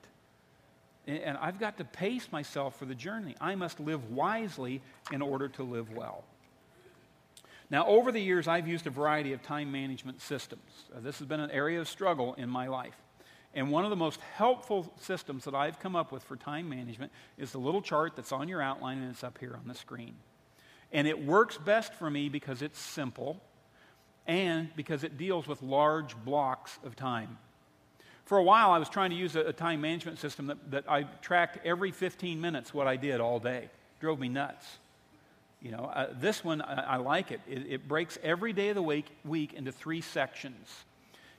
And 1.05 1.37
I've 1.37 1.57
got 1.57 1.77
to 1.77 1.85
pace 1.85 2.29
myself 2.33 2.77
for 2.77 2.85
the 2.85 2.95
journey. 2.95 3.35
I 3.39 3.55
must 3.55 3.79
live 3.79 4.11
wisely 4.11 4.81
in 5.09 5.21
order 5.21 5.47
to 5.49 5.63
live 5.63 5.89
well. 5.91 6.25
Now, 7.69 7.85
over 7.85 8.11
the 8.11 8.21
years, 8.21 8.47
I've 8.47 8.67
used 8.67 8.87
a 8.87 8.89
variety 8.89 9.33
of 9.33 9.41
time 9.41 9.71
management 9.71 10.21
systems. 10.21 10.61
Uh, 10.95 10.99
this 11.01 11.19
has 11.19 11.27
been 11.27 11.41
an 11.41 11.51
area 11.51 11.81
of 11.81 11.87
struggle 11.87 12.33
in 12.35 12.49
my 12.49 12.67
life. 12.67 12.95
And 13.53 13.71
one 13.71 13.83
of 13.83 13.89
the 13.89 13.95
most 13.95 14.19
helpful 14.35 14.93
systems 14.99 15.45
that 15.45 15.55
I've 15.55 15.79
come 15.79 15.95
up 15.95 16.11
with 16.11 16.23
for 16.23 16.35
time 16.35 16.69
management 16.69 17.11
is 17.37 17.51
the 17.51 17.57
little 17.57 17.81
chart 17.81 18.15
that's 18.15 18.31
on 18.31 18.47
your 18.47 18.61
outline 18.61 18.99
and 18.99 19.09
it's 19.09 19.23
up 19.23 19.37
here 19.39 19.57
on 19.59 19.67
the 19.67 19.73
screen. 19.73 20.15
And 20.91 21.07
it 21.07 21.25
works 21.25 21.57
best 21.57 21.93
for 21.93 22.09
me 22.09 22.29
because 22.29 22.61
it's 22.61 22.79
simple 22.79 23.41
and 24.27 24.69
because 24.75 25.03
it 25.03 25.17
deals 25.17 25.47
with 25.47 25.61
large 25.61 26.15
blocks 26.23 26.77
of 26.85 26.95
time. 26.95 27.37
For 28.25 28.37
a 28.37 28.43
while, 28.43 28.71
I 28.71 28.77
was 28.77 28.89
trying 28.89 29.09
to 29.09 29.15
use 29.15 29.35
a, 29.35 29.41
a 29.41 29.53
time 29.53 29.81
management 29.81 30.19
system 30.19 30.47
that, 30.47 30.71
that 30.71 30.83
I 30.89 31.03
tracked 31.21 31.65
every 31.65 31.91
15 31.91 32.39
minutes 32.39 32.73
what 32.73 32.87
I 32.87 32.97
did 32.97 33.21
all 33.21 33.39
day. 33.39 33.63
It 33.63 33.99
drove 33.99 34.19
me 34.19 34.29
nuts. 34.29 34.65
You 35.61 35.71
know, 35.71 35.85
uh, 35.85 36.07
this 36.19 36.43
one, 36.43 36.61
I, 36.61 36.93
I 36.93 36.95
like 36.97 37.31
it. 37.31 37.41
it. 37.47 37.65
it. 37.67 37.87
breaks 37.87 38.17
every 38.21 38.53
day 38.53 38.69
of 38.69 38.75
the 38.75 38.81
week, 38.81 39.05
week 39.25 39.53
into 39.53 39.71
three 39.71 40.01
sections. 40.01 40.85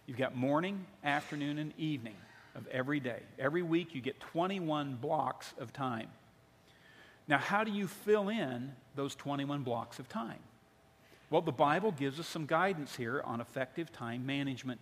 You've 0.06 0.18
got 0.18 0.36
morning, 0.36 0.86
afternoon, 1.04 1.58
and 1.58 1.72
evening 1.78 2.16
of 2.54 2.66
every 2.68 2.98
day. 2.98 3.20
Every 3.38 3.62
week, 3.62 3.94
you 3.94 4.00
get 4.00 4.18
21 4.20 4.96
blocks 4.96 5.54
of 5.58 5.72
time. 5.72 6.08
Now, 7.28 7.38
how 7.38 7.62
do 7.62 7.70
you 7.70 7.86
fill 7.86 8.28
in 8.28 8.72
those 8.96 9.14
21 9.14 9.62
blocks 9.62 9.98
of 9.98 10.08
time? 10.08 10.38
Well, 11.30 11.42
the 11.42 11.52
Bible 11.52 11.92
gives 11.92 12.18
us 12.18 12.26
some 12.26 12.46
guidance 12.46 12.96
here 12.96 13.22
on 13.24 13.40
effective 13.40 13.92
time 13.92 14.24
management. 14.24 14.80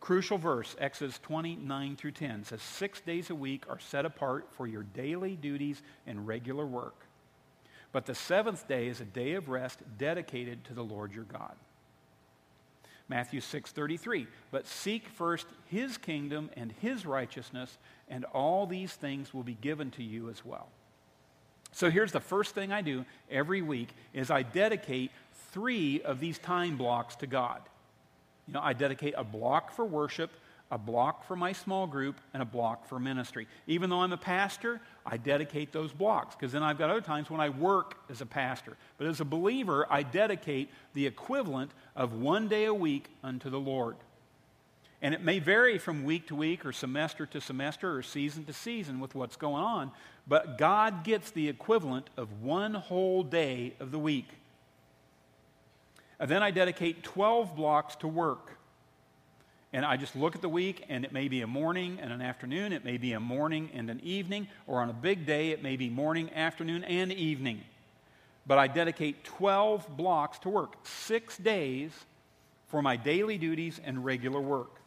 Crucial 0.00 0.36
verse, 0.36 0.74
Exodus 0.80 1.20
29 1.20 1.94
through 1.94 2.10
10, 2.10 2.44
says, 2.44 2.60
Six 2.60 3.00
days 3.00 3.30
a 3.30 3.34
week 3.34 3.62
are 3.68 3.78
set 3.78 4.04
apart 4.04 4.48
for 4.56 4.66
your 4.66 4.82
daily 4.82 5.36
duties 5.36 5.80
and 6.04 6.26
regular 6.26 6.66
work. 6.66 7.06
But 7.92 8.06
the 8.06 8.14
seventh 8.14 8.66
day 8.66 8.88
is 8.88 9.00
a 9.00 9.04
day 9.04 9.34
of 9.34 9.48
rest 9.48 9.80
dedicated 9.98 10.64
to 10.64 10.74
the 10.74 10.82
Lord 10.82 11.12
your 11.12 11.24
God. 11.24 11.54
Matthew 13.08 13.40
6:33 13.40 14.26
But 14.50 14.66
seek 14.66 15.06
first 15.08 15.46
his 15.66 15.98
kingdom 15.98 16.50
and 16.56 16.72
his 16.80 17.04
righteousness 17.04 17.78
and 18.08 18.24
all 18.26 18.66
these 18.66 18.94
things 18.94 19.34
will 19.34 19.42
be 19.42 19.54
given 19.54 19.90
to 19.92 20.02
you 20.02 20.30
as 20.30 20.44
well. 20.44 20.68
So 21.72 21.90
here's 21.90 22.12
the 22.12 22.20
first 22.20 22.54
thing 22.54 22.72
I 22.72 22.82
do 22.82 23.04
every 23.30 23.62
week 23.62 23.88
is 24.12 24.30
I 24.30 24.42
dedicate 24.42 25.10
three 25.52 26.02
of 26.02 26.20
these 26.20 26.38
time 26.38 26.76
blocks 26.76 27.16
to 27.16 27.26
God. 27.26 27.60
You 28.46 28.54
know, 28.54 28.60
I 28.62 28.72
dedicate 28.72 29.14
a 29.16 29.24
block 29.24 29.72
for 29.72 29.84
worship, 29.84 30.30
a 30.72 30.78
block 30.78 31.26
for 31.26 31.36
my 31.36 31.52
small 31.52 31.86
group, 31.86 32.18
and 32.32 32.42
a 32.42 32.46
block 32.46 32.88
for 32.88 32.98
ministry. 32.98 33.46
Even 33.66 33.90
though 33.90 34.00
I'm 34.00 34.12
a 34.14 34.16
pastor, 34.16 34.80
I 35.04 35.18
dedicate 35.18 35.70
those 35.70 35.92
blocks 35.92 36.34
because 36.34 36.50
then 36.50 36.62
I've 36.62 36.78
got 36.78 36.88
other 36.88 37.02
times 37.02 37.28
when 37.28 37.40
I 37.40 37.50
work 37.50 37.98
as 38.08 38.22
a 38.22 38.26
pastor. 38.26 38.78
But 38.96 39.06
as 39.06 39.20
a 39.20 39.24
believer, 39.26 39.86
I 39.90 40.02
dedicate 40.02 40.70
the 40.94 41.06
equivalent 41.06 41.72
of 41.94 42.14
one 42.14 42.48
day 42.48 42.64
a 42.64 42.72
week 42.72 43.10
unto 43.22 43.50
the 43.50 43.60
Lord. 43.60 43.96
And 45.02 45.14
it 45.14 45.20
may 45.20 45.40
vary 45.40 45.76
from 45.76 46.04
week 46.04 46.28
to 46.28 46.34
week 46.34 46.64
or 46.64 46.72
semester 46.72 47.26
to 47.26 47.40
semester 47.40 47.94
or 47.94 48.02
season 48.02 48.44
to 48.46 48.54
season 48.54 48.98
with 48.98 49.14
what's 49.14 49.36
going 49.36 49.62
on, 49.62 49.90
but 50.26 50.56
God 50.56 51.04
gets 51.04 51.32
the 51.32 51.50
equivalent 51.50 52.08
of 52.16 52.40
one 52.40 52.72
whole 52.72 53.22
day 53.22 53.74
of 53.78 53.90
the 53.90 53.98
week. 53.98 54.28
And 56.18 56.30
then 56.30 56.42
I 56.42 56.50
dedicate 56.50 57.02
12 57.02 57.54
blocks 57.56 57.96
to 57.96 58.08
work. 58.08 58.56
And 59.72 59.86
I 59.86 59.96
just 59.96 60.14
look 60.14 60.34
at 60.34 60.42
the 60.42 60.48
week, 60.48 60.84
and 60.88 61.04
it 61.04 61.12
may 61.12 61.28
be 61.28 61.40
a 61.40 61.46
morning 61.46 61.98
and 62.00 62.12
an 62.12 62.20
afternoon, 62.20 62.72
it 62.72 62.84
may 62.84 62.98
be 62.98 63.14
a 63.14 63.20
morning 63.20 63.70
and 63.72 63.88
an 63.88 64.00
evening, 64.02 64.48
or 64.66 64.82
on 64.82 64.90
a 64.90 64.92
big 64.92 65.24
day, 65.24 65.50
it 65.50 65.62
may 65.62 65.76
be 65.76 65.88
morning, 65.88 66.30
afternoon, 66.34 66.84
and 66.84 67.10
evening. 67.10 67.62
But 68.46 68.58
I 68.58 68.66
dedicate 68.66 69.24
12 69.24 69.96
blocks 69.96 70.38
to 70.40 70.50
work, 70.50 70.74
six 70.82 71.38
days 71.38 71.92
for 72.66 72.82
my 72.82 72.96
daily 72.96 73.38
duties 73.38 73.80
and 73.82 74.04
regular 74.04 74.40
work. 74.40 74.80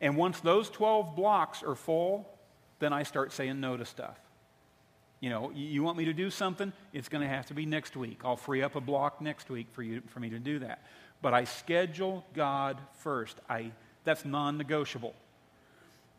And 0.00 0.16
once 0.16 0.40
those 0.40 0.70
12 0.70 1.16
blocks 1.16 1.62
are 1.62 1.74
full, 1.74 2.28
then 2.78 2.92
I 2.92 3.02
start 3.02 3.32
saying 3.32 3.60
no 3.60 3.76
to 3.76 3.84
stuff. 3.84 4.18
You 5.20 5.30
know, 5.30 5.50
you 5.54 5.82
want 5.82 5.96
me 5.96 6.04
to 6.04 6.12
do 6.12 6.30
something, 6.30 6.72
it's 6.92 7.08
going 7.08 7.22
to 7.22 7.28
have 7.28 7.46
to 7.46 7.54
be 7.54 7.64
next 7.64 7.96
week. 7.96 8.20
I'll 8.24 8.36
free 8.36 8.62
up 8.62 8.76
a 8.76 8.80
block 8.80 9.20
next 9.20 9.48
week 9.48 9.68
for, 9.72 9.82
you, 9.82 10.02
for 10.08 10.20
me 10.20 10.28
to 10.30 10.38
do 10.38 10.58
that. 10.58 10.84
But 11.22 11.32
I 11.32 11.44
schedule 11.44 12.24
God 12.34 12.78
first. 12.98 13.40
I, 13.48 13.72
that's 14.06 14.24
non 14.24 14.56
negotiable. 14.56 15.14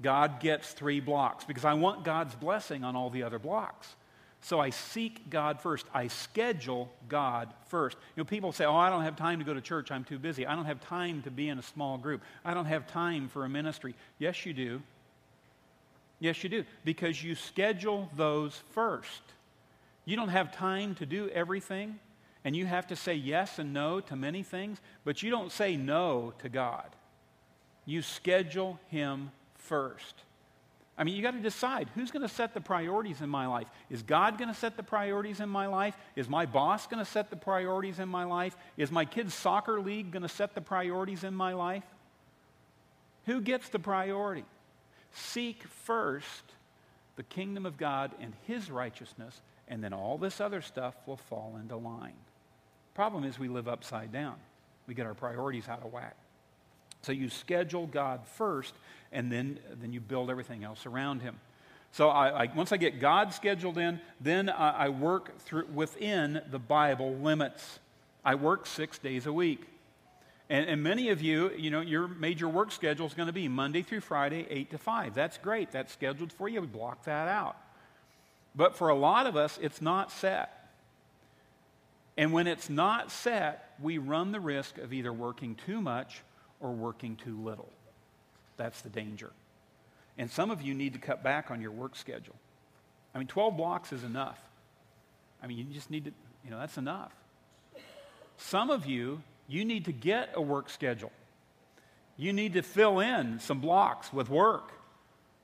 God 0.02 0.40
gets 0.40 0.72
three 0.74 1.00
blocks 1.00 1.44
because 1.44 1.66
I 1.66 1.74
want 1.74 2.04
God's 2.04 2.36
blessing 2.36 2.84
on 2.84 2.96
all 2.96 3.10
the 3.10 3.24
other 3.24 3.40
blocks. 3.40 3.96
So 4.42 4.60
I 4.60 4.70
seek 4.70 5.30
God 5.32 5.60
first. 5.60 5.88
I 5.94 6.08
schedule 6.08 6.92
God 7.10 7.52
first. 7.70 7.98
You 8.16 8.22
know, 8.22 8.26
people 8.26 8.52
say, 8.52 8.66
Oh, 8.66 8.76
I 8.76 8.92
don't 8.92 9.02
have 9.02 9.16
time 9.16 9.40
to 9.40 9.46
go 9.46 9.54
to 9.54 9.62
church. 9.62 9.90
I'm 9.90 10.04
too 10.04 10.20
busy. 10.20 10.46
I 10.46 10.56
don't 10.56 10.66
have 10.66 10.80
time 10.82 11.24
to 11.24 11.32
be 11.32 11.50
in 11.50 11.58
a 11.58 11.64
small 11.64 11.98
group. 11.98 12.22
I 12.46 12.54
don't 12.54 12.66
have 12.66 12.86
time 12.86 13.30
for 13.30 13.46
a 13.46 13.50
ministry. 13.50 13.96
Yes, 14.20 14.46
you 14.46 14.54
do. 14.54 14.82
Yes, 16.20 16.44
you 16.44 16.50
do. 16.50 16.66
Because 16.86 17.24
you 17.24 17.34
schedule 17.34 18.10
those 18.16 18.62
first. 18.72 19.22
You 20.06 20.16
don't 20.16 20.30
have 20.30 20.56
time 20.56 20.96
to 20.96 21.06
do 21.06 21.30
everything, 21.30 22.00
and 22.46 22.56
you 22.56 22.66
have 22.66 22.88
to 22.88 22.96
say 22.96 23.14
yes 23.16 23.60
and 23.60 23.74
no 23.74 24.00
to 24.00 24.16
many 24.16 24.42
things, 24.42 24.80
but 25.04 25.22
you 25.22 25.30
don't 25.30 25.52
say 25.52 25.76
no 25.76 26.34
to 26.40 26.50
God. 26.50 26.88
You 27.88 28.04
schedule 28.04 28.80
Him 28.90 29.32
first. 29.56 30.14
I 31.00 31.04
mean, 31.04 31.16
you 31.16 31.22
got 31.22 31.32
to 31.32 31.40
decide 31.40 31.90
who's 31.94 32.10
going 32.10 32.28
to 32.28 32.34
set 32.34 32.54
the 32.54 32.62
priorities 32.62 33.22
in 33.22 33.30
my 33.30 33.46
life. 33.46 33.68
Is 33.90 34.02
God 34.02 34.38
going 34.38 34.50
to 34.50 34.60
set 34.60 34.78
the 34.78 34.84
priorities 34.84 35.40
in 35.40 35.48
my 35.48 35.68
life? 35.68 35.96
Is 36.16 36.28
my 36.28 36.48
boss 36.48 36.88
going 36.88 37.04
to 37.04 37.10
set 37.10 37.30
the 37.30 37.36
priorities 37.36 38.00
in 38.00 38.10
my 38.10 38.24
life? 38.24 38.58
Is 38.78 38.92
my 38.92 39.06
kids' 39.06 39.36
soccer 39.36 39.80
league 39.80 40.12
going 40.12 40.24
to 40.24 40.30
set 40.30 40.56
the 40.56 40.62
priorities 40.62 41.24
in 41.24 41.36
my 41.36 41.54
life? 41.54 41.84
Who 43.28 43.42
gets 43.42 43.70
the 43.70 43.80
priority? 43.80 44.46
Seek 45.14 45.64
first 45.86 46.44
the 47.16 47.24
kingdom 47.24 47.66
of 47.66 47.78
God 47.78 48.12
and 48.20 48.34
his 48.48 48.72
righteousness, 48.72 49.40
and 49.68 49.84
then 49.84 49.94
all 49.94 50.18
this 50.18 50.42
other 50.42 50.62
stuff 50.62 50.96
will 51.06 51.18
fall 51.18 51.58
into 51.60 51.76
line. 51.76 52.14
Problem 52.96 53.24
is, 53.24 53.38
we 53.38 53.50
live 53.50 53.68
upside 53.68 54.12
down. 54.12 54.36
We 54.88 54.96
get 54.96 55.06
our 55.06 55.14
priorities 55.14 55.68
out 55.68 55.86
of 55.86 55.94
whack. 55.94 56.16
So 57.02 57.12
you 57.12 57.30
schedule 57.30 57.88
God 57.88 58.26
first, 58.36 58.74
and 59.12 59.32
then, 59.32 59.60
then 59.80 59.94
you 59.94 60.00
build 60.00 60.30
everything 60.30 60.64
else 60.64 60.86
around 60.86 61.22
him. 61.22 61.40
So 61.92 62.10
I, 62.10 62.44
I, 62.44 62.52
once 62.54 62.72
I 62.72 62.78
get 62.78 63.00
God 63.00 63.34
scheduled 63.34 63.78
in, 63.78 64.00
then 64.20 64.50
I, 64.50 64.86
I 64.86 64.90
work 64.90 65.40
through, 65.40 65.68
within 65.74 66.42
the 66.52 66.60
Bible 66.60 67.16
limits. 67.16 67.80
I 68.24 68.36
work 68.36 68.66
six 68.66 68.98
days 68.98 69.26
a 69.26 69.34
week. 69.34 69.62
And, 70.50 70.70
and, 70.70 70.82
many 70.82 71.10
of 71.10 71.22
you, 71.22 71.52
you 71.58 71.70
know, 71.70 71.82
your 71.82 72.08
major 72.08 72.48
work 72.48 72.72
schedule 72.72 73.06
is 73.06 73.14
going 73.14 73.28
to 73.28 73.34
be 73.34 73.50
Monday 73.50 73.82
through 73.82 74.00
Friday, 74.00 74.48
8 74.50 74.72
to 74.72 74.78
5. 74.78 75.14
That's 75.14 75.38
great. 75.38 75.72
That's 75.72 75.92
scheduled 75.92 76.32
for 76.32 76.48
you. 76.48 76.62
We 76.62 76.68
block 76.68 77.04
that 77.04 77.28
out. 77.28 77.58
But 78.56 78.76
for 78.76 78.90
a 78.90 78.96
lot 78.96 79.28
of 79.28 79.36
us, 79.36 79.60
it's 79.62 79.82
not 79.82 80.12
set. 80.12 80.70
And 82.18 82.32
when 82.32 82.48
it's 82.48 82.70
not 82.70 83.12
set, 83.12 83.76
we 83.82 83.98
run 83.98 84.32
the 84.32 84.40
risk 84.40 84.78
of 84.78 84.94
either 84.94 85.12
working 85.12 85.56
too 85.66 85.82
much 85.82 86.22
or 86.60 86.72
working 86.72 87.16
too 87.16 87.38
little. 87.44 87.70
That's 88.58 88.82
the 88.82 88.90
danger. 88.90 89.32
And 90.18 90.32
some 90.32 90.50
of 90.50 90.62
you 90.62 90.74
need 90.74 90.94
to 90.94 91.00
cut 91.00 91.24
back 91.24 91.52
on 91.52 91.62
your 91.62 91.72
work 91.72 91.96
schedule. 91.96 92.36
I 93.14 93.20
mean, 93.20 93.28
12 93.28 93.56
blocks 93.56 93.94
is 93.94 94.04
enough. 94.04 94.40
I 95.42 95.48
mean, 95.48 95.58
you 95.58 95.64
just 95.66 95.92
need 95.92 96.06
to, 96.06 96.12
you 96.44 96.52
know, 96.52 96.60
that's 96.60 96.78
enough. 96.78 97.12
Some 98.38 98.70
of 98.70 98.86
you 98.86 99.22
you 99.48 99.64
need 99.64 99.86
to 99.86 99.94
get 99.94 100.32
a 100.36 100.42
work 100.42 100.70
schedule. 100.70 101.12
You 102.18 102.34
need 102.34 102.54
to 102.54 102.62
fill 102.62 103.00
in 103.00 103.40
some 103.40 103.62
blocks 103.62 104.12
with 104.12 104.30
work. 104.30 104.72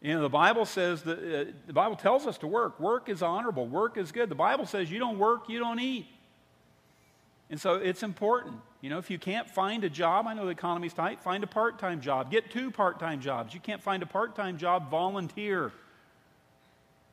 You 0.02 0.16
know, 0.16 0.22
the 0.22 0.30
Bible 0.30 0.66
says 0.66 1.04
that 1.04 1.18
uh, 1.20 1.52
the 1.66 1.74
Bible 1.74 1.96
tells 1.96 2.28
us 2.28 2.38
to 2.40 2.48
work. 2.48 2.80
Work 2.80 3.08
is 3.08 3.22
honorable. 3.22 3.66
Work 3.66 3.98
is 3.98 4.12
good. 4.12 4.28
The 4.28 4.36
Bible 4.36 4.66
says 4.66 4.92
you 4.92 5.00
don't 5.00 5.18
work, 5.18 5.48
you 5.48 5.60
don't 5.60 5.80
eat. 5.80 6.08
And 7.50 7.62
so 7.62 7.76
it's 7.76 8.04
important. 8.04 8.56
You 8.84 8.90
know, 8.90 8.98
if 8.98 9.10
you 9.10 9.18
can't 9.18 9.50
find 9.50 9.86
a 9.86 9.90
job, 9.90 10.28
I 10.28 10.34
know 10.34 10.44
the 10.44 10.52
economy's 10.52 10.92
tight, 10.94 11.22
find 11.22 11.42
a 11.42 11.48
part 11.48 11.80
time 11.80 12.02
job. 12.02 12.30
Get 12.30 12.52
two 12.52 12.70
part 12.70 13.00
time 13.00 13.22
jobs. 13.22 13.54
You 13.54 13.62
can't 13.62 13.82
find 13.82 14.04
a 14.04 14.06
part 14.06 14.36
time 14.36 14.58
job, 14.58 14.92
volunteer. 14.92 15.72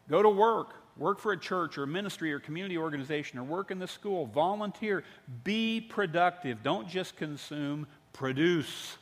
Go 0.09 0.21
to 0.21 0.29
work 0.29 0.75
work 0.97 1.21
for 1.21 1.31
a 1.31 1.39
church 1.39 1.79
or 1.79 1.85
a 1.85 1.87
ministry 1.87 2.33
or 2.33 2.41
community 2.41 2.77
organization 2.77 3.39
or 3.39 3.45
work 3.45 3.71
in 3.71 3.79
the 3.79 3.87
school, 3.87 4.27
volunteer, 4.27 5.05
be 5.45 5.81
productive. 5.81 6.63
Don't 6.65 6.89
just 6.89 7.17
consume, 7.17 7.87
produce. 8.13 8.99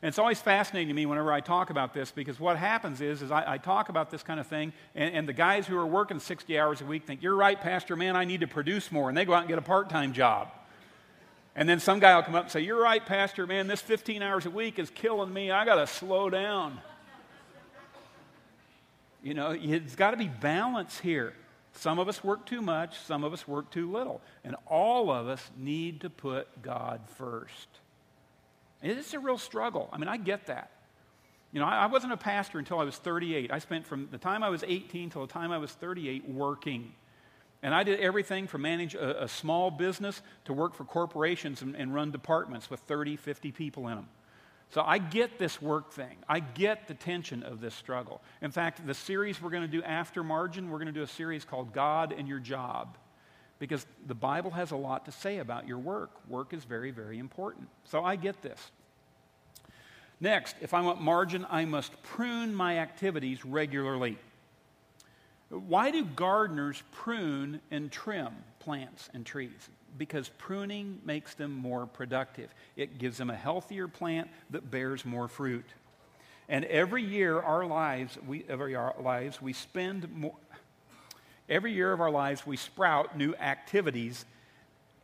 And 0.00 0.08
it's 0.08 0.18
always 0.18 0.40
fascinating 0.40 0.88
to 0.88 0.94
me 0.94 1.04
whenever 1.04 1.32
I 1.32 1.40
talk 1.40 1.70
about 1.70 1.92
this 1.92 2.12
because 2.12 2.38
what 2.38 2.56
happens 2.56 3.00
is, 3.00 3.20
is 3.20 3.32
I, 3.32 3.54
I 3.54 3.58
talk 3.58 3.88
about 3.88 4.10
this 4.10 4.22
kind 4.22 4.38
of 4.38 4.46
thing, 4.46 4.72
and, 4.94 5.12
and, 5.14 5.28
the 5.28 5.32
guys 5.32 5.66
who 5.66 5.76
are 5.76 5.86
working 5.86 6.18
60 6.20 6.58
hours 6.58 6.80
a 6.80 6.84
week 6.84 7.04
think, 7.04 7.20
You're 7.22 7.36
right, 7.36 7.60
Pastor, 7.60 7.96
man, 7.96 8.16
I 8.16 8.24
need 8.24 8.40
to 8.40 8.48
produce 8.48 8.92
more. 8.92 9.08
And 9.08 9.18
they 9.18 9.24
go 9.24 9.34
out 9.34 9.40
and 9.40 9.48
get 9.48 9.58
a 9.58 9.62
part 9.62 9.90
time 9.90 10.12
job. 10.12 10.48
And 11.54 11.68
then 11.68 11.80
some 11.80 11.98
guy 11.98 12.16
will 12.16 12.22
come 12.22 12.34
up 12.34 12.44
and 12.44 12.52
say, 12.52 12.60
You're 12.60 12.80
right, 12.80 13.04
Pastor, 13.04 13.46
man, 13.46 13.66
this 13.66 13.80
15 13.80 14.22
hours 14.22 14.46
a 14.46 14.50
week 14.50 14.78
is 14.78 14.90
killing 14.90 15.32
me. 15.32 15.50
I 15.50 15.64
got 15.64 15.76
to 15.76 15.86
slow 15.86 16.30
down. 16.30 16.80
You 19.22 19.34
know, 19.34 19.50
it's 19.50 19.94
got 19.94 20.12
to 20.12 20.16
be 20.16 20.28
balance 20.28 20.98
here. 20.98 21.34
Some 21.74 21.98
of 21.98 22.08
us 22.08 22.22
work 22.24 22.44
too 22.44 22.60
much, 22.60 22.98
some 22.98 23.24
of 23.24 23.32
us 23.32 23.46
work 23.46 23.70
too 23.70 23.90
little. 23.90 24.20
And 24.44 24.56
all 24.66 25.10
of 25.10 25.28
us 25.28 25.50
need 25.56 26.00
to 26.02 26.10
put 26.10 26.62
God 26.62 27.00
first. 27.16 27.68
It's 28.82 29.14
a 29.14 29.18
real 29.18 29.38
struggle. 29.38 29.88
I 29.92 29.98
mean, 29.98 30.08
I 30.08 30.16
get 30.16 30.46
that. 30.46 30.70
You 31.52 31.60
know, 31.60 31.66
I, 31.66 31.84
I 31.84 31.86
wasn't 31.86 32.12
a 32.12 32.16
pastor 32.16 32.58
until 32.58 32.80
I 32.80 32.84
was 32.84 32.96
38. 32.96 33.52
I 33.52 33.58
spent 33.58 33.86
from 33.86 34.08
the 34.10 34.18
time 34.18 34.42
I 34.42 34.48
was 34.48 34.64
18 34.66 35.10
till 35.10 35.24
the 35.26 35.32
time 35.32 35.52
I 35.52 35.58
was 35.58 35.70
38 35.70 36.28
working. 36.28 36.92
And 37.62 37.74
I 37.74 37.84
did 37.84 38.00
everything 38.00 38.48
from 38.48 38.62
manage 38.62 38.94
a, 38.94 39.24
a 39.24 39.28
small 39.28 39.70
business 39.70 40.20
to 40.46 40.52
work 40.52 40.74
for 40.74 40.84
corporations 40.84 41.62
and, 41.62 41.76
and 41.76 41.94
run 41.94 42.10
departments 42.10 42.68
with 42.68 42.80
30, 42.80 43.16
50 43.16 43.52
people 43.52 43.88
in 43.88 43.96
them. 43.96 44.08
So 44.70 44.82
I 44.84 44.98
get 44.98 45.38
this 45.38 45.60
work 45.60 45.92
thing. 45.92 46.16
I 46.28 46.40
get 46.40 46.88
the 46.88 46.94
tension 46.94 47.42
of 47.42 47.60
this 47.60 47.74
struggle. 47.74 48.22
In 48.40 48.50
fact, 48.50 48.84
the 48.86 48.94
series 48.94 49.40
we're 49.40 49.50
going 49.50 49.62
to 49.62 49.68
do 49.68 49.82
after 49.82 50.24
margin, 50.24 50.70
we're 50.70 50.78
going 50.78 50.86
to 50.86 50.92
do 50.92 51.02
a 51.02 51.06
series 51.06 51.44
called 51.44 51.72
God 51.72 52.14
and 52.16 52.26
Your 52.26 52.38
Job 52.38 52.96
because 53.58 53.86
the 54.06 54.14
Bible 54.14 54.50
has 54.50 54.72
a 54.72 54.76
lot 54.76 55.04
to 55.04 55.12
say 55.12 55.38
about 55.38 55.68
your 55.68 55.78
work. 55.78 56.10
Work 56.26 56.52
is 56.52 56.64
very, 56.64 56.90
very 56.90 57.20
important. 57.20 57.68
So 57.84 58.02
I 58.02 58.16
get 58.16 58.42
this. 58.42 58.72
Next, 60.20 60.56
if 60.60 60.74
I 60.74 60.80
want 60.80 61.00
margin, 61.00 61.46
I 61.48 61.64
must 61.64 62.02
prune 62.02 62.54
my 62.54 62.78
activities 62.78 63.44
regularly. 63.44 64.18
Why 65.52 65.90
do 65.90 66.04
gardeners 66.04 66.82
prune 66.92 67.60
and 67.70 67.92
trim 67.92 68.32
plants 68.58 69.10
and 69.14 69.24
trees? 69.24 69.68
because 69.98 70.30
pruning 70.38 71.00
makes 71.04 71.34
them 71.34 71.52
more 71.52 71.86
productive. 71.86 72.54
It 72.76 72.98
gives 72.98 73.18
them 73.18 73.30
a 73.30 73.36
healthier 73.36 73.88
plant 73.88 74.28
that 74.50 74.70
bears 74.70 75.04
more 75.04 75.28
fruit. 75.28 75.66
And 76.48 76.64
every 76.66 77.02
year, 77.02 77.40
our 77.40 77.64
lives, 77.64 78.18
we, 78.26 78.44
every 78.48 78.74
our 78.74 78.94
lives, 79.00 79.40
we 79.40 79.52
spend 79.52 80.10
more. 80.12 80.34
Every 81.48 81.72
year 81.72 81.92
of 81.92 82.00
our 82.00 82.10
lives, 82.10 82.46
we 82.46 82.56
sprout 82.56 83.16
new 83.16 83.34
activities. 83.34 84.24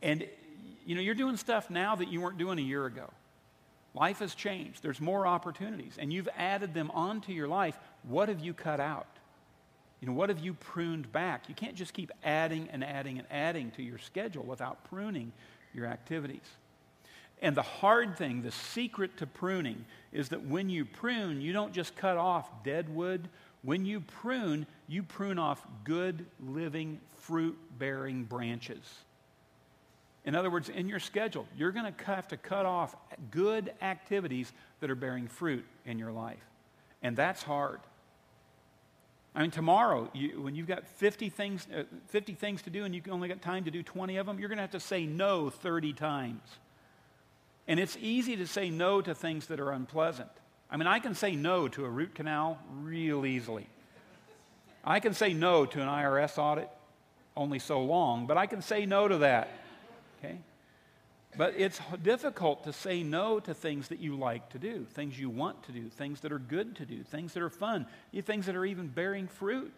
And, 0.01 0.25
you 0.85 0.95
know, 0.95 1.01
you're 1.01 1.15
doing 1.15 1.37
stuff 1.37 1.69
now 1.69 1.95
that 1.95 2.07
you 2.07 2.21
weren't 2.21 2.37
doing 2.37 2.57
a 2.59 2.63
year 2.63 2.85
ago. 2.85 3.09
Life 3.93 4.19
has 4.19 4.35
changed. 4.35 4.81
There's 4.81 5.01
more 5.01 5.27
opportunities. 5.27 5.95
And 5.97 6.11
you've 6.13 6.29
added 6.37 6.73
them 6.73 6.91
onto 6.91 7.33
your 7.33 7.47
life. 7.47 7.77
What 8.03 8.29
have 8.29 8.39
you 8.39 8.53
cut 8.53 8.79
out? 8.79 9.18
You 10.01 10.07
know, 10.07 10.13
what 10.13 10.29
have 10.29 10.39
you 10.39 10.53
pruned 10.53 11.11
back? 11.11 11.49
You 11.49 11.55
can't 11.55 11.75
just 11.75 11.93
keep 11.93 12.11
adding 12.23 12.69
and 12.71 12.83
adding 12.83 13.19
and 13.19 13.27
adding 13.29 13.71
to 13.71 13.83
your 13.83 13.97
schedule 13.97 14.43
without 14.43 14.83
pruning 14.85 15.33
your 15.73 15.85
activities. 15.85 16.47
And 17.41 17.55
the 17.55 17.61
hard 17.61 18.17
thing, 18.17 18.41
the 18.41 18.51
secret 18.51 19.17
to 19.17 19.27
pruning, 19.27 19.85
is 20.11 20.29
that 20.29 20.45
when 20.45 20.69
you 20.69 20.85
prune, 20.85 21.41
you 21.41 21.53
don't 21.53 21.73
just 21.73 21.95
cut 21.95 22.17
off 22.17 22.63
dead 22.63 22.93
wood. 22.93 23.29
When 23.61 23.85
you 23.85 24.01
prune, 24.01 24.65
you 24.87 25.03
prune 25.03 25.39
off 25.39 25.65
good, 25.83 26.25
living, 26.45 26.99
fruit 27.21 27.57
bearing 27.77 28.23
branches. 28.23 28.83
In 30.25 30.35
other 30.35 30.49
words, 30.49 30.69
in 30.69 30.87
your 30.89 30.99
schedule, 30.99 31.47
you're 31.57 31.71
going 31.71 31.91
to 31.93 32.05
have 32.05 32.27
to 32.29 32.37
cut 32.37 32.65
off 32.65 32.95
good 33.31 33.73
activities 33.81 34.51
that 34.79 34.89
are 34.89 34.95
bearing 34.95 35.27
fruit 35.27 35.65
in 35.85 35.97
your 35.97 36.11
life. 36.11 36.43
And 37.01 37.15
that's 37.15 37.41
hard. 37.41 37.79
I 39.35 39.41
mean, 39.41 39.51
tomorrow, 39.51 40.09
you, 40.13 40.41
when 40.41 40.55
you've 40.55 40.67
got 40.67 40.87
50 40.87 41.29
things, 41.29 41.67
uh, 41.75 41.83
50 42.07 42.33
things 42.33 42.61
to 42.63 42.69
do 42.69 42.83
and 42.83 42.95
you've 42.95 43.07
only 43.09 43.27
got 43.27 43.41
time 43.41 43.65
to 43.65 43.71
do 43.71 43.83
20 43.83 44.17
of 44.17 44.25
them, 44.25 44.39
you're 44.39 44.49
going 44.49 44.57
to 44.57 44.63
have 44.63 44.71
to 44.71 44.79
say 44.79 45.05
no 45.05 45.49
30 45.49 45.93
times. 45.93 46.41
And 47.67 47.79
it's 47.79 47.97
easy 48.01 48.35
to 48.37 48.47
say 48.47 48.69
no 48.69 49.01
to 49.01 49.13
things 49.13 49.47
that 49.47 49.59
are 49.59 49.71
unpleasant. 49.71 50.29
I 50.71 50.77
mean, 50.77 50.87
I 50.87 50.99
can 50.99 51.13
say 51.13 51.35
no 51.35 51.67
to 51.69 51.85
a 51.85 51.89
root 51.89 52.15
canal 52.15 52.59
real 52.81 53.25
easily. 53.25 53.67
I 54.83 54.99
can 54.99 55.13
say 55.13 55.33
no 55.33 55.65
to 55.65 55.81
an 55.81 55.87
IRS 55.87 56.37
audit 56.37 56.69
only 57.37 57.59
so 57.59 57.81
long, 57.81 58.25
but 58.25 58.37
I 58.37 58.47
can 58.47 58.61
say 58.61 58.85
no 58.85 59.07
to 59.07 59.19
that. 59.19 59.49
Okay? 60.19 60.39
But 61.37 61.53
it's 61.57 61.79
difficult 62.01 62.63
to 62.63 62.73
say 62.73 63.03
no 63.03 63.39
to 63.39 63.53
things 63.53 63.89
that 63.89 63.99
you 63.99 64.15
like 64.15 64.49
to 64.49 64.59
do, 64.59 64.85
things 64.93 65.19
you 65.19 65.29
want 65.29 65.63
to 65.63 65.71
do, 65.71 65.89
things 65.89 66.21
that 66.21 66.31
are 66.31 66.39
good 66.39 66.75
to 66.77 66.85
do, 66.85 67.03
things 67.03 67.33
that 67.33 67.43
are 67.43 67.49
fun, 67.49 67.85
things 68.25 68.47
that 68.47 68.55
are 68.55 68.65
even 68.65 68.87
bearing 68.87 69.27
fruit. 69.27 69.73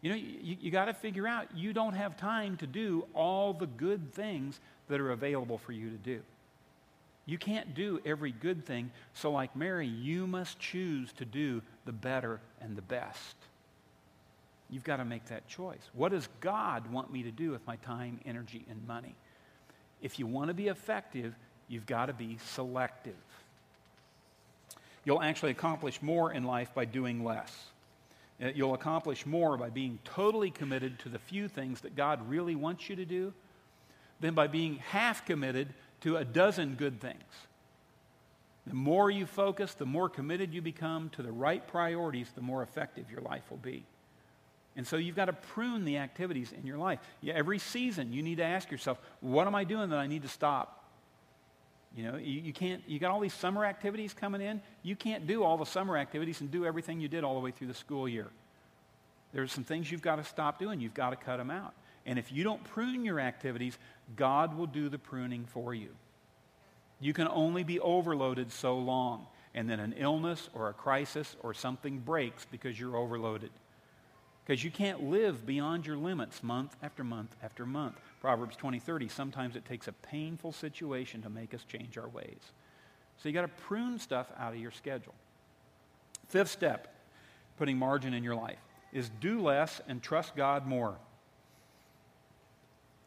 You 0.00 0.10
know, 0.10 0.16
you, 0.16 0.56
you 0.60 0.70
got 0.70 0.86
to 0.86 0.94
figure 0.94 1.28
out 1.28 1.54
you 1.54 1.72
don't 1.72 1.94
have 1.94 2.16
time 2.16 2.56
to 2.58 2.66
do 2.66 3.06
all 3.14 3.52
the 3.52 3.66
good 3.66 4.12
things 4.14 4.58
that 4.88 5.00
are 5.00 5.12
available 5.12 5.58
for 5.58 5.72
you 5.72 5.90
to 5.90 5.96
do. 5.96 6.20
You 7.24 7.38
can't 7.38 7.74
do 7.74 8.00
every 8.04 8.32
good 8.32 8.66
thing. 8.66 8.90
So, 9.14 9.30
like 9.30 9.54
Mary, 9.54 9.86
you 9.86 10.26
must 10.26 10.58
choose 10.58 11.12
to 11.14 11.24
do 11.24 11.62
the 11.84 11.92
better 11.92 12.40
and 12.60 12.74
the 12.74 12.82
best. 12.82 13.36
You've 14.70 14.82
got 14.82 14.96
to 14.96 15.04
make 15.04 15.26
that 15.26 15.46
choice. 15.46 15.90
What 15.92 16.10
does 16.10 16.28
God 16.40 16.90
want 16.90 17.12
me 17.12 17.22
to 17.22 17.30
do 17.30 17.50
with 17.50 17.64
my 17.66 17.76
time, 17.76 18.18
energy, 18.24 18.64
and 18.68 18.84
money? 18.88 19.14
If 20.02 20.18
you 20.18 20.26
want 20.26 20.48
to 20.48 20.54
be 20.54 20.68
effective, 20.68 21.34
you've 21.68 21.86
got 21.86 22.06
to 22.06 22.12
be 22.12 22.38
selective. 22.44 23.14
You'll 25.04 25.22
actually 25.22 25.52
accomplish 25.52 26.02
more 26.02 26.32
in 26.32 26.44
life 26.44 26.74
by 26.74 26.84
doing 26.84 27.24
less. 27.24 27.52
Uh, 28.42 28.48
you'll 28.54 28.74
accomplish 28.74 29.24
more 29.24 29.56
by 29.56 29.70
being 29.70 29.98
totally 30.04 30.50
committed 30.50 30.98
to 31.00 31.08
the 31.08 31.18
few 31.18 31.48
things 31.48 31.80
that 31.82 31.96
God 31.96 32.28
really 32.28 32.54
wants 32.54 32.88
you 32.88 32.96
to 32.96 33.04
do 33.04 33.32
than 34.20 34.34
by 34.34 34.46
being 34.46 34.76
half 34.76 35.24
committed 35.24 35.68
to 36.00 36.16
a 36.16 36.24
dozen 36.24 36.74
good 36.74 37.00
things. 37.00 37.22
The 38.66 38.74
more 38.74 39.10
you 39.10 39.26
focus, 39.26 39.74
the 39.74 39.86
more 39.86 40.08
committed 40.08 40.54
you 40.54 40.62
become 40.62 41.10
to 41.10 41.22
the 41.22 41.32
right 41.32 41.66
priorities, 41.66 42.30
the 42.34 42.42
more 42.42 42.62
effective 42.62 43.10
your 43.10 43.20
life 43.20 43.42
will 43.50 43.58
be. 43.58 43.84
And 44.76 44.86
so 44.86 44.96
you've 44.96 45.16
got 45.16 45.26
to 45.26 45.32
prune 45.32 45.84
the 45.84 45.98
activities 45.98 46.52
in 46.52 46.66
your 46.66 46.78
life. 46.78 46.98
Yeah, 47.20 47.34
every 47.34 47.58
season, 47.58 48.12
you 48.12 48.22
need 48.22 48.38
to 48.38 48.44
ask 48.44 48.70
yourself, 48.70 48.98
what 49.20 49.46
am 49.46 49.54
I 49.54 49.64
doing 49.64 49.90
that 49.90 49.98
I 49.98 50.06
need 50.06 50.22
to 50.22 50.28
stop? 50.28 50.82
You 51.94 52.10
know, 52.10 52.16
you, 52.16 52.40
you 52.40 52.52
can't, 52.54 52.82
you 52.86 52.98
got 52.98 53.10
all 53.10 53.20
these 53.20 53.34
summer 53.34 53.66
activities 53.66 54.14
coming 54.14 54.40
in. 54.40 54.62
You 54.82 54.96
can't 54.96 55.26
do 55.26 55.44
all 55.44 55.58
the 55.58 55.66
summer 55.66 55.98
activities 55.98 56.40
and 56.40 56.50
do 56.50 56.64
everything 56.64 57.00
you 57.00 57.08
did 57.08 57.22
all 57.22 57.34
the 57.34 57.40
way 57.40 57.50
through 57.50 57.66
the 57.66 57.74
school 57.74 58.08
year. 58.08 58.28
There's 59.34 59.52
some 59.52 59.64
things 59.64 59.90
you've 59.90 60.02
got 60.02 60.16
to 60.16 60.24
stop 60.24 60.58
doing. 60.58 60.80
You've 60.80 60.94
got 60.94 61.10
to 61.10 61.16
cut 61.16 61.36
them 61.36 61.50
out. 61.50 61.74
And 62.06 62.18
if 62.18 62.32
you 62.32 62.44
don't 62.44 62.64
prune 62.64 63.04
your 63.04 63.20
activities, 63.20 63.78
God 64.16 64.56
will 64.56 64.66
do 64.66 64.88
the 64.88 64.98
pruning 64.98 65.44
for 65.44 65.74
you. 65.74 65.90
You 66.98 67.12
can 67.12 67.28
only 67.28 67.62
be 67.62 67.78
overloaded 67.80 68.52
so 68.52 68.78
long. 68.78 69.26
And 69.54 69.68
then 69.68 69.80
an 69.80 69.94
illness 69.98 70.48
or 70.54 70.70
a 70.70 70.72
crisis 70.72 71.36
or 71.42 71.52
something 71.52 71.98
breaks 71.98 72.46
because 72.50 72.80
you're 72.80 72.96
overloaded. 72.96 73.50
Because 74.44 74.64
you 74.64 74.70
can't 74.70 75.04
live 75.04 75.46
beyond 75.46 75.86
your 75.86 75.96
limits 75.96 76.42
month 76.42 76.76
after 76.82 77.04
month 77.04 77.34
after 77.42 77.64
month. 77.64 78.00
Proverbs 78.20 78.56
20, 78.56 78.80
30, 78.80 79.08
sometimes 79.08 79.56
it 79.56 79.64
takes 79.64 79.88
a 79.88 79.92
painful 79.92 80.52
situation 80.52 81.22
to 81.22 81.30
make 81.30 81.54
us 81.54 81.64
change 81.64 81.96
our 81.96 82.08
ways. 82.08 82.52
So 83.18 83.28
you 83.28 83.34
got 83.34 83.42
to 83.42 83.48
prune 83.48 83.98
stuff 83.98 84.32
out 84.38 84.52
of 84.52 84.58
your 84.58 84.72
schedule. 84.72 85.14
Fifth 86.28 86.50
step, 86.50 86.92
putting 87.56 87.76
margin 87.76 88.14
in 88.14 88.24
your 88.24 88.34
life, 88.34 88.58
is 88.92 89.10
do 89.20 89.40
less 89.40 89.80
and 89.86 90.02
trust 90.02 90.34
God 90.34 90.66
more. 90.66 90.96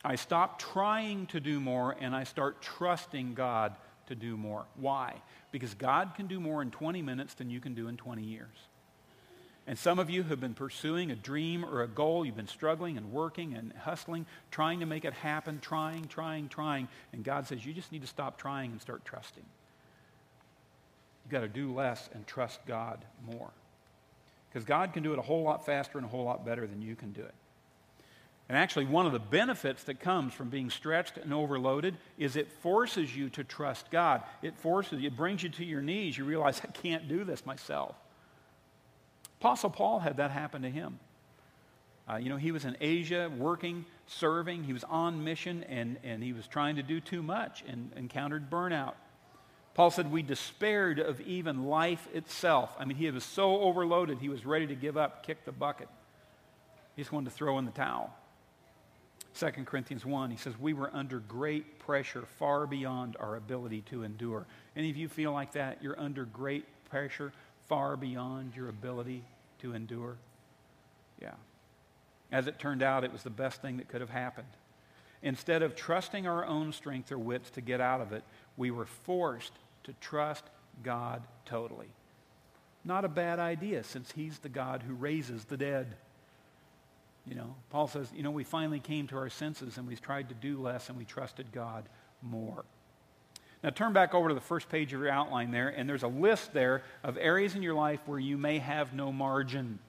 I 0.04 0.16
stop 0.16 0.60
trying 0.60 1.26
to 1.28 1.40
do 1.40 1.60
more 1.60 1.96
and 2.00 2.16
I 2.16 2.24
start 2.24 2.62
trusting 2.62 3.34
God 3.34 3.76
to 4.08 4.16
do 4.16 4.38
more. 4.38 4.66
Why? 4.76 5.16
Because 5.52 5.74
God 5.74 6.14
can 6.16 6.28
do 6.28 6.40
more 6.40 6.62
in 6.62 6.72
20 6.72 7.02
minutes 7.02 7.34
than 7.34 7.50
you 7.50 7.60
can 7.60 7.74
do 7.74 7.88
in 7.88 7.98
20 7.98 8.22
years. 8.22 8.56
And 9.68 9.80
some 9.80 9.98
of 9.98 10.12
you 10.12 10.24
have 10.24 10.40
been 10.40 10.54
pursuing 10.54 11.10
a 11.10 11.16
dream 11.16 11.66
or 11.66 11.82
a 11.82 11.88
goal. 11.88 12.24
You've 12.24 12.36
been 12.36 12.48
struggling 12.48 12.98
and 12.98 13.12
working 13.12 13.56
and 13.56 13.74
hustling, 13.74 14.28
trying 14.52 14.80
to 14.82 14.86
make 14.86 15.06
it 15.06 15.14
happen, 15.14 15.60
trying, 15.60 16.06
trying, 16.06 16.50
trying. 16.50 16.88
And 17.14 17.24
God 17.24 17.48
says, 17.48 17.66
you 17.66 17.74
just 17.74 17.92
need 17.92 18.02
to 18.02 18.08
stop 18.08 18.38
trying 18.38 18.72
and 18.72 18.80
start 18.80 19.04
trusting. 19.06 19.44
You've 21.24 21.32
got 21.32 21.42
to 21.42 21.48
do 21.48 21.74
less 21.74 22.10
and 22.14 22.28
trust 22.28 22.60
God 22.68 23.04
more. 23.26 23.50
Because 24.50 24.66
God 24.66 24.94
can 24.94 25.02
do 25.02 25.14
it 25.14 25.20
a 25.20 25.24
whole 25.24 25.42
lot 25.42 25.66
faster 25.66 25.98
and 25.98 26.06
a 26.06 26.10
whole 26.10 26.26
lot 26.26 26.46
better 26.46 26.68
than 26.68 26.84
you 26.84 26.96
can 26.96 27.12
do 27.12 27.22
it. 27.22 27.34
And 28.48 28.56
actually, 28.56 28.86
one 28.86 29.08
of 29.08 29.12
the 29.12 29.20
benefits 29.20 29.86
that 29.86 30.00
comes 30.00 30.36
from 30.36 30.50
being 30.50 30.70
stretched 30.70 31.18
and 31.18 31.34
overloaded 31.34 31.98
is 32.20 32.36
it 32.36 32.52
forces 32.62 33.16
you 33.16 33.30
to 33.32 33.44
trust 33.44 33.90
God. 33.90 34.22
It 34.44 34.56
forces 34.60 35.02
you, 35.02 35.08
it 35.08 35.18
brings 35.18 35.42
you 35.42 35.50
to 35.50 35.66
your 35.66 35.82
knees. 35.82 36.16
You 36.16 36.26
realize, 36.26 36.62
I 36.64 36.68
can't 36.68 37.08
do 37.08 37.24
this 37.24 37.44
myself. 37.44 37.96
Apostle 39.46 39.70
Paul 39.70 40.00
had 40.00 40.18
that 40.18 40.32
happen 40.32 40.64
to 40.64 40.72
him. 40.72 40.98
Uh, 42.10 42.16
you 42.16 42.30
know, 42.30 42.36
he 42.36 42.52
was 42.52 42.66
in 42.66 42.76
Asia 42.82 43.32
working, 43.38 43.86
serving, 44.08 44.64
he 44.64 44.74
was 44.74 44.84
on 44.86 45.24
mission, 45.24 45.64
and, 45.66 45.98
and 46.04 46.24
he 46.24 46.34
was 46.34 46.48
trying 46.48 46.78
to 46.78 46.82
do 46.82 47.00
too 47.00 47.22
much 47.22 47.64
and 47.68 47.92
encountered 47.96 48.50
burnout. 48.50 48.96
Paul 49.76 49.92
said, 49.92 50.12
We 50.12 50.24
despaired 50.24 50.98
of 50.98 51.22
even 51.22 51.66
life 51.66 52.08
itself. 52.12 52.76
I 52.80 52.86
mean, 52.86 52.98
he 52.98 53.08
was 53.12 53.24
so 53.24 53.62
overloaded, 53.62 54.18
he 54.18 54.30
was 54.30 54.48
ready 54.48 54.66
to 54.66 54.74
give 54.74 54.98
up, 54.98 55.24
kick 55.24 55.46
the 55.46 55.52
bucket. 55.52 55.90
He 56.96 57.04
just 57.04 57.12
wanted 57.12 57.30
to 57.30 57.36
throw 57.36 57.60
in 57.60 57.66
the 57.66 57.72
towel. 57.72 58.12
2 59.36 59.52
Corinthians 59.66 60.04
1, 60.04 60.32
he 60.32 60.38
says, 60.38 60.58
We 60.60 60.74
were 60.74 60.90
under 60.92 61.20
great 61.20 61.78
pressure 61.78 62.24
far 62.40 62.66
beyond 62.66 63.16
our 63.20 63.36
ability 63.36 63.82
to 63.92 64.02
endure. 64.02 64.48
Any 64.76 64.90
of 64.90 64.98
you 64.98 65.08
feel 65.08 65.34
like 65.34 65.52
that? 65.52 65.84
You're 65.84 66.00
under 66.00 66.26
great 66.26 66.66
pressure 66.90 67.32
far 67.68 67.96
beyond 67.96 68.56
your 68.56 68.70
ability 68.70 69.24
to 69.60 69.74
endure? 69.74 70.18
Yeah. 71.22 71.36
As 72.32 72.48
it 72.48 72.60
turned 72.60 72.84
out, 72.84 73.04
it 73.04 73.12
was 73.12 73.24
the 73.24 73.30
best 73.30 73.62
thing 73.62 73.78
that 73.78 73.88
could 73.88 74.02
have 74.02 74.10
happened. 74.10 74.48
Instead 75.22 75.64
of 75.64 75.76
trusting 75.76 76.28
our 76.28 76.46
own 76.46 76.72
strength 76.72 77.12
or 77.12 77.18
wits 77.18 77.50
to 77.52 77.62
get 77.62 77.82
out 77.82 78.02
of 78.02 78.12
it, 78.12 78.24
we 78.58 78.72
were 78.72 78.86
forced 78.86 79.54
to 79.84 79.94
trust 80.02 80.44
God 80.84 81.24
totally. 81.46 81.88
Not 82.84 83.06
a 83.06 83.10
bad 83.10 83.40
idea 83.40 83.84
since 83.84 84.12
He's 84.12 84.40
the 84.40 84.50
God 84.50 84.84
who 84.84 84.94
raises 84.94 85.46
the 85.46 85.58
dead. 85.58 85.96
You 87.26 87.34
know, 87.34 87.56
Paul 87.72 87.88
says, 87.88 88.12
you 88.16 88.22
know, 88.22 88.32
we 88.32 88.44
finally 88.44 88.80
came 88.80 89.08
to 89.08 89.18
our 89.18 89.30
senses 89.30 89.78
and 89.78 89.88
we 89.88 89.96
tried 89.96 90.30
to 90.30 90.36
do 90.36 90.62
less 90.62 90.90
and 90.90 90.98
we 90.98 91.06
trusted 91.06 91.52
God 91.52 91.90
more. 92.22 92.66
Now 93.66 93.72
turn 93.72 93.94
back 93.94 94.14
over 94.14 94.30
to 94.30 94.36
the 94.36 94.42
first 94.42 94.70
page 94.70 94.94
of 94.94 95.00
your 95.00 95.10
outline 95.10 95.50
there, 95.50 95.70
and 95.70 95.90
there's 95.90 96.04
a 96.04 96.08
list 96.08 96.54
there 96.54 96.84
of 97.04 97.18
areas 97.18 97.56
in 97.56 97.64
your 97.64 97.74
life 97.74 98.00
where 98.06 98.20
you 98.20 98.38
may 98.38 98.60
have 98.60 98.94
no 98.94 99.12
margin. 99.12 99.80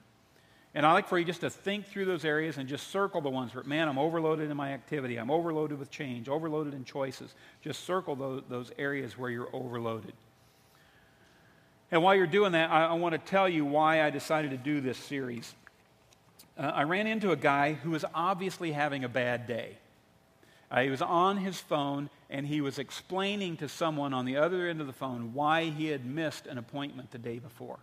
And 0.73 0.83
I 0.83 0.93
like 0.93 1.07
for 1.07 1.19
you 1.19 1.23
just 1.23 1.41
to 1.41 1.51
think 1.51 1.85
through 1.85 2.05
those 2.05 2.25
areas 2.25 2.57
and 2.57 2.67
just 2.67 2.87
circle 2.87 3.21
the 3.21 3.29
ones 3.29 3.53
where, 3.53 3.63
man, 3.65 3.87
I'm 3.87 3.99
overloaded 3.99 4.49
in 4.49 4.57
my 4.57 4.73
activity. 4.73 5.17
I'm 5.17 5.29
overloaded 5.29 5.77
with 5.77 5.91
change, 5.91 6.27
overloaded 6.27 6.73
in 6.73 6.85
choices. 6.85 7.35
Just 7.61 7.83
circle 7.83 8.15
those, 8.15 8.41
those 8.49 8.71
areas 8.79 9.15
where 9.15 9.29
you're 9.29 9.49
overloaded. 9.53 10.13
And 11.91 12.01
while 12.01 12.15
you're 12.15 12.25
doing 12.25 12.53
that, 12.53 12.71
I, 12.71 12.85
I 12.85 12.93
want 12.93 13.13
to 13.13 13.19
tell 13.19 13.47
you 13.47 13.63
why 13.63 14.01
I 14.01 14.09
decided 14.09 14.49
to 14.49 14.57
do 14.57 14.81
this 14.81 14.97
series. 14.97 15.53
Uh, 16.57 16.63
I 16.63 16.81
ran 16.81 17.05
into 17.05 17.29
a 17.29 17.35
guy 17.35 17.73
who 17.73 17.91
was 17.91 18.05
obviously 18.15 18.71
having 18.71 19.03
a 19.03 19.09
bad 19.09 19.45
day. 19.45 19.77
Uh, 20.69 20.81
he 20.81 20.89
was 20.89 21.01
on 21.01 21.37
his 21.37 21.59
phone 21.59 22.09
and 22.29 22.45
he 22.45 22.59
was 22.59 22.77
explaining 22.77 23.55
to 23.57 23.69
someone 23.69 24.13
on 24.13 24.25
the 24.25 24.37
other 24.37 24.67
end 24.67 24.81
of 24.81 24.87
the 24.87 24.93
phone 24.93 25.33
why 25.33 25.65
he 25.65 25.87
had 25.87 26.05
missed 26.05 26.45
an 26.45 26.57
appointment 26.57 27.09
the 27.11 27.17
day 27.17 27.39
before. 27.39 27.79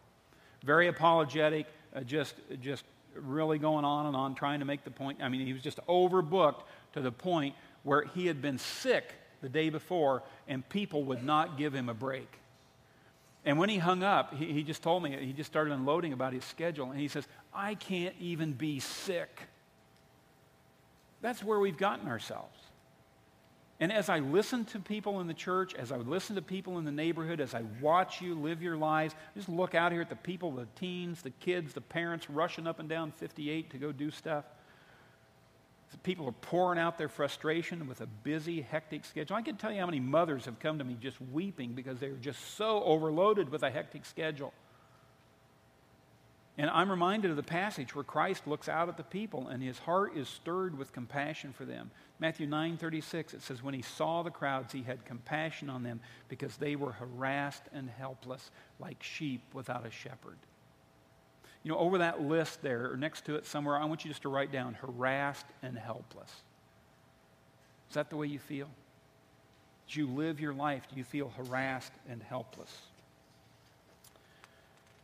Very 0.62 0.88
apologetic, 0.88 1.66
uh, 1.94 2.00
just, 2.00 2.34
just 2.60 2.84
really 3.14 3.58
going 3.58 3.84
on 3.84 4.06
and 4.06 4.16
on, 4.16 4.34
trying 4.34 4.60
to 4.60 4.66
make 4.66 4.84
the 4.84 4.90
point. 4.90 5.22
I 5.22 5.28
mean, 5.28 5.46
he 5.46 5.52
was 5.52 5.62
just 5.62 5.78
overbooked 5.86 6.62
to 6.92 7.00
the 7.00 7.12
point 7.12 7.54
where 7.84 8.04
he 8.14 8.26
had 8.26 8.42
been 8.42 8.58
sick 8.58 9.14
the 9.40 9.48
day 9.48 9.70
before 9.70 10.22
and 10.46 10.66
people 10.68 11.04
would 11.04 11.24
not 11.24 11.56
give 11.56 11.72
him 11.72 11.88
a 11.88 11.94
break. 11.94 12.28
And 13.46 13.58
when 13.58 13.68
he 13.68 13.78
hung 13.78 14.02
up, 14.02 14.34
he, 14.34 14.52
he 14.52 14.62
just 14.62 14.82
told 14.82 15.02
me, 15.02 15.16
he 15.20 15.32
just 15.32 15.50
started 15.50 15.72
unloading 15.72 16.12
about 16.12 16.32
his 16.32 16.44
schedule. 16.44 16.90
And 16.90 16.98
he 16.98 17.08
says, 17.08 17.26
I 17.54 17.74
can't 17.74 18.14
even 18.18 18.52
be 18.52 18.80
sick. 18.80 19.48
That's 21.20 21.42
where 21.42 21.58
we've 21.58 21.76
gotten 21.76 22.08
ourselves. 22.08 22.58
And 23.84 23.92
as 23.92 24.08
I 24.08 24.20
listen 24.20 24.64
to 24.66 24.80
people 24.80 25.20
in 25.20 25.26
the 25.26 25.34
church, 25.34 25.74
as 25.74 25.92
I 25.92 25.98
listen 25.98 26.36
to 26.36 26.40
people 26.40 26.78
in 26.78 26.86
the 26.86 26.90
neighborhood, 26.90 27.38
as 27.38 27.54
I 27.54 27.64
watch 27.82 28.22
you 28.22 28.34
live 28.34 28.62
your 28.62 28.78
lives, 28.78 29.14
just 29.36 29.46
look 29.46 29.74
out 29.74 29.92
here 29.92 30.00
at 30.00 30.08
the 30.08 30.16
people, 30.16 30.52
the 30.52 30.66
teens, 30.76 31.20
the 31.20 31.28
kids, 31.28 31.74
the 31.74 31.82
parents 31.82 32.30
rushing 32.30 32.66
up 32.66 32.80
and 32.80 32.88
down 32.88 33.12
58 33.12 33.68
to 33.72 33.76
go 33.76 33.92
do 33.92 34.10
stuff. 34.10 34.46
People 36.02 36.26
are 36.26 36.32
pouring 36.32 36.78
out 36.78 36.96
their 36.96 37.10
frustration 37.10 37.86
with 37.86 38.00
a 38.00 38.06
busy, 38.06 38.62
hectic 38.62 39.04
schedule. 39.04 39.36
I 39.36 39.42
can 39.42 39.58
tell 39.58 39.70
you 39.70 39.80
how 39.80 39.86
many 39.86 40.00
mothers 40.00 40.46
have 40.46 40.58
come 40.60 40.78
to 40.78 40.84
me 40.84 40.96
just 40.98 41.20
weeping 41.20 41.74
because 41.74 42.00
they're 42.00 42.12
just 42.12 42.56
so 42.56 42.82
overloaded 42.84 43.50
with 43.50 43.64
a 43.64 43.70
hectic 43.70 44.06
schedule. 44.06 44.54
And 46.56 46.70
I'm 46.70 46.88
reminded 46.88 47.30
of 47.30 47.36
the 47.36 47.42
passage 47.42 47.94
where 47.94 48.04
Christ 48.04 48.46
looks 48.46 48.68
out 48.68 48.88
at 48.88 48.96
the 48.96 49.02
people 49.02 49.48
and 49.48 49.60
his 49.60 49.78
heart 49.80 50.16
is 50.16 50.28
stirred 50.28 50.78
with 50.78 50.92
compassion 50.92 51.52
for 51.52 51.64
them. 51.64 51.90
Matthew 52.20 52.46
9:36 52.46 53.34
it 53.34 53.42
says 53.42 53.62
when 53.62 53.74
he 53.74 53.82
saw 53.82 54.22
the 54.22 54.30
crowds 54.30 54.72
he 54.72 54.82
had 54.82 55.04
compassion 55.04 55.68
on 55.68 55.82
them 55.82 56.00
because 56.28 56.56
they 56.56 56.76
were 56.76 56.92
harassed 56.92 57.64
and 57.72 57.90
helpless 57.90 58.50
like 58.78 59.02
sheep 59.02 59.42
without 59.52 59.84
a 59.84 59.90
shepherd. 59.90 60.38
You 61.64 61.72
know, 61.72 61.78
over 61.78 61.98
that 61.98 62.20
list 62.20 62.62
there 62.62 62.92
or 62.92 62.96
next 62.96 63.24
to 63.24 63.34
it 63.34 63.46
somewhere 63.46 63.76
I 63.76 63.84
want 63.86 64.04
you 64.04 64.10
just 64.10 64.22
to 64.22 64.28
write 64.28 64.52
down 64.52 64.74
harassed 64.74 65.46
and 65.60 65.76
helpless. 65.76 66.30
Is 67.88 67.94
that 67.94 68.10
the 68.10 68.16
way 68.16 68.28
you 68.28 68.38
feel? 68.38 68.68
As 69.88 69.96
you 69.96 70.06
live 70.06 70.40
your 70.40 70.54
life, 70.54 70.86
do 70.88 70.96
you 70.96 71.04
feel 71.04 71.30
harassed 71.36 71.92
and 72.08 72.22
helpless? 72.22 72.82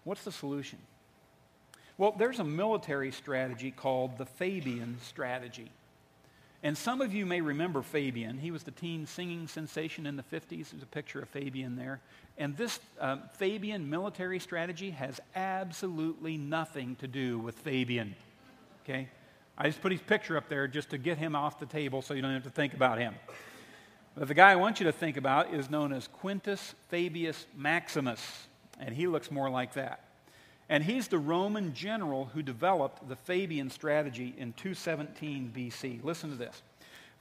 What's 0.05 0.23
the 0.23 0.33
solution? 0.33 0.79
Well, 2.01 2.15
there's 2.17 2.39
a 2.39 2.45
military 2.45 3.13
strategy 3.13 3.71
called 3.71 4.17
the 4.17 4.25
Fabian 4.25 4.97
strategy. 5.03 5.71
And 6.63 6.79
some 6.79 7.03
of 7.03 7.13
you 7.13 7.27
may 7.27 7.43
remember 7.43 7.83
Fabian. 7.83 8.39
He 8.39 8.51
was 8.51 8.63
the 8.63 8.71
teen 8.71 9.05
singing 9.05 9.47
sensation 9.47 10.07
in 10.07 10.17
the 10.17 10.23
50s. 10.23 10.71
There's 10.71 10.83
a 10.83 10.87
picture 10.87 11.21
of 11.21 11.29
Fabian 11.29 11.77
there. 11.77 12.01
And 12.39 12.57
this 12.57 12.81
uh, 12.99 13.19
Fabian 13.35 13.91
military 13.91 14.39
strategy 14.39 14.93
has 14.93 15.21
absolutely 15.37 16.39
nothing 16.39 16.97
to 17.01 17.07
do 17.07 17.39
with 17.39 17.57
Fabian. 17.57 18.15
Okay? 18.83 19.11
I 19.59 19.67
just 19.67 19.83
put 19.83 19.93
his 19.93 20.01
picture 20.01 20.39
up 20.39 20.49
there 20.49 20.67
just 20.67 20.89
to 20.91 20.97
get 20.97 21.19
him 21.19 21.37
off 21.37 21.61
the 21.61 21.67
table 21.67 22.01
so 22.01 22.15
you 22.15 22.23
don't 22.23 22.33
have 22.33 22.45
to 22.45 22.49
think 22.49 22.73
about 22.73 22.97
him. 22.97 23.15
But 24.15 24.27
the 24.27 24.33
guy 24.33 24.53
I 24.53 24.57
want 24.57 24.81
you 24.81 24.87
to 24.87 24.93
think 24.93 25.19
about 25.19 25.53
is 25.53 25.69
known 25.69 25.93
as 25.93 26.09
Quintus 26.09 26.75
Fabius 26.89 27.45
Maximus, 27.55 28.47
and 28.79 28.95
he 28.95 29.07
looks 29.07 29.31
more 29.31 29.51
like 29.51 29.75
that. 29.75 30.10
And 30.71 30.85
he's 30.85 31.09
the 31.09 31.19
Roman 31.19 31.75
general 31.75 32.27
who 32.27 32.43
developed 32.43 33.09
the 33.09 33.17
Fabian 33.17 33.71
strategy 33.71 34.35
in 34.39 34.53
217 34.53 35.53
BC. 35.55 36.03
Listen 36.05 36.31
to 36.31 36.37
this. 36.37 36.63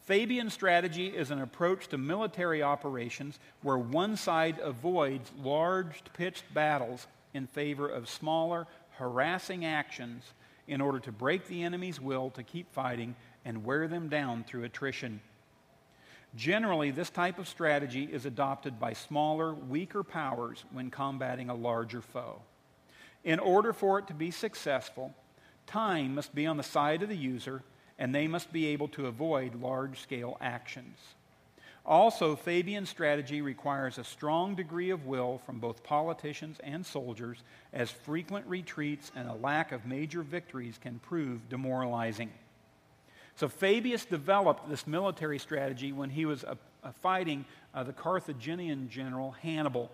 Fabian 0.02 0.52
strategy 0.52 1.08
is 1.08 1.32
an 1.32 1.42
approach 1.42 1.88
to 1.88 1.98
military 1.98 2.62
operations 2.62 3.40
where 3.64 3.78
one 3.78 4.16
side 4.16 4.60
avoids 4.62 5.32
large 5.42 6.04
pitched 6.14 6.44
battles 6.54 7.08
in 7.34 7.48
favor 7.48 7.88
of 7.88 8.08
smaller, 8.08 8.68
harassing 8.92 9.66
actions 9.66 10.24
in 10.68 10.80
order 10.80 11.00
to 11.00 11.12
break 11.12 11.48
the 11.48 11.64
enemy's 11.64 12.00
will 12.00 12.30
to 12.30 12.44
keep 12.44 12.72
fighting 12.72 13.16
and 13.46 13.66
wear 13.66 13.88
them 13.88 14.10
down 14.10 14.44
through 14.44 14.64
attrition. 14.64 15.20
Generally, 16.36 16.92
this 16.92 17.10
type 17.10 17.40
of 17.40 17.48
strategy 17.48 18.04
is 18.04 18.28
adopted 18.28 18.80
by 18.80 18.94
smaller, 18.94 19.56
weaker 19.56 20.04
powers 20.04 20.66
when 20.72 20.92
combating 20.92 21.50
a 21.50 21.56
larger 21.56 22.02
foe. 22.02 22.44
In 23.24 23.40
order 23.40 23.74
for 23.74 24.00
it 24.00 24.08
to 24.08 24.14
be 24.14 24.32
successful, 24.32 25.14
time 25.68 26.16
must 26.16 26.34
be 26.34 26.46
on 26.46 26.58
the 26.58 26.64
side 26.64 27.04
of 27.04 27.10
the 27.10 27.18
user 27.18 27.64
and 27.98 28.16
they 28.16 28.28
must 28.28 28.52
be 28.54 28.68
able 28.68 28.88
to 28.88 29.08
avoid 29.08 29.62
large 29.62 30.00
scale 30.00 30.38
actions. 30.40 30.98
Also, 31.86 32.36
Fabian 32.36 32.86
strategy 32.86 33.42
requires 33.42 33.98
a 33.98 34.04
strong 34.04 34.56
degree 34.56 34.90
of 34.90 35.06
will 35.06 35.40
from 35.46 35.60
both 35.60 35.84
politicians 35.84 36.58
and 36.64 36.86
soldiers, 36.86 37.44
as 37.74 37.90
frequent 37.90 38.46
retreats 38.48 39.12
and 39.16 39.28
a 39.28 39.34
lack 39.34 39.72
of 39.72 39.86
major 39.86 40.22
victories 40.22 40.78
can 40.80 41.00
prove 41.00 41.50
demoralizing. 41.50 42.32
So, 43.36 43.48
Fabius 43.48 44.06
developed 44.06 44.70
this 44.70 44.86
military 44.86 45.40
strategy 45.40 45.92
when 45.92 46.10
he 46.10 46.26
was 46.26 46.46
fighting 47.02 47.46
uh, 47.74 47.84
the 47.84 47.94
Carthaginian 47.94 48.90
general 48.90 49.32
Hannibal 49.32 49.90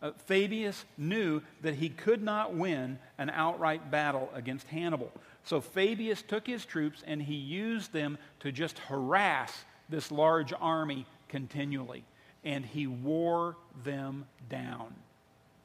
uh, 0.00 0.12
Fabius 0.28 0.84
knew 0.96 1.42
that 1.62 1.74
he 1.74 1.88
could 1.88 2.22
not 2.22 2.54
win 2.54 2.98
an 3.18 3.30
outright 3.30 3.90
battle 3.90 4.30
against 4.34 4.66
Hannibal. 4.68 5.10
So 5.44 5.60
Fabius 5.60 6.22
took 6.22 6.46
his 6.46 6.64
troops 6.64 7.02
and 7.06 7.20
he 7.22 7.34
used 7.34 7.92
them 7.92 8.18
to 8.40 8.52
just 8.52 8.78
harass 8.78 9.64
this 9.88 10.12
large 10.12 10.52
army 10.60 11.06
continually. 11.28 12.04
And 12.44 12.64
he 12.64 12.86
wore 12.86 13.56
them 13.84 14.26
down. 14.48 14.94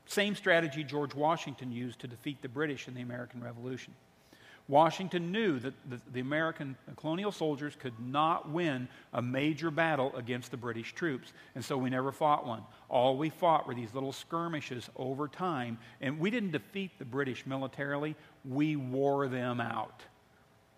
Same 0.06 0.36
strategy 0.36 0.84
George 0.84 1.14
Washington 1.14 1.72
used 1.72 2.00
to 2.00 2.08
defeat 2.08 2.42
the 2.42 2.50
British 2.50 2.88
in 2.88 2.94
the 2.94 3.02
American 3.02 3.44
Revolution. 3.44 3.94
Washington 4.70 5.32
knew 5.32 5.60
that 5.60 5.74
the, 5.90 6.00
the, 6.14 6.20
American 6.22 6.78
colonial 6.96 7.34
soldiers 7.34 7.76
could 7.78 8.00
not 8.00 8.50
win 8.50 8.88
a 9.12 9.22
major 9.22 9.70
battle 9.70 10.16
against 10.16 10.52
the 10.52 10.58
British 10.58 10.94
troops, 10.94 11.34
and 11.54 11.64
so 11.64 11.78
we 11.78 11.90
never 11.90 12.14
fought 12.14 12.48
one. 12.48 12.64
All 12.88 13.18
we 13.18 13.30
fought 13.30 13.68
were 13.68 13.76
these 13.76 13.94
little 13.94 14.14
skirmishes 14.14 14.90
over 14.96 15.28
time, 15.28 15.78
and 16.00 16.18
we 16.18 16.30
didn't 16.30 16.52
defeat 16.52 16.98
the 16.98 17.04
British 17.04 17.46
militarily, 17.46 18.16
we 18.46 18.78
wore 18.78 19.28
them 19.28 19.60
out. 19.60 20.04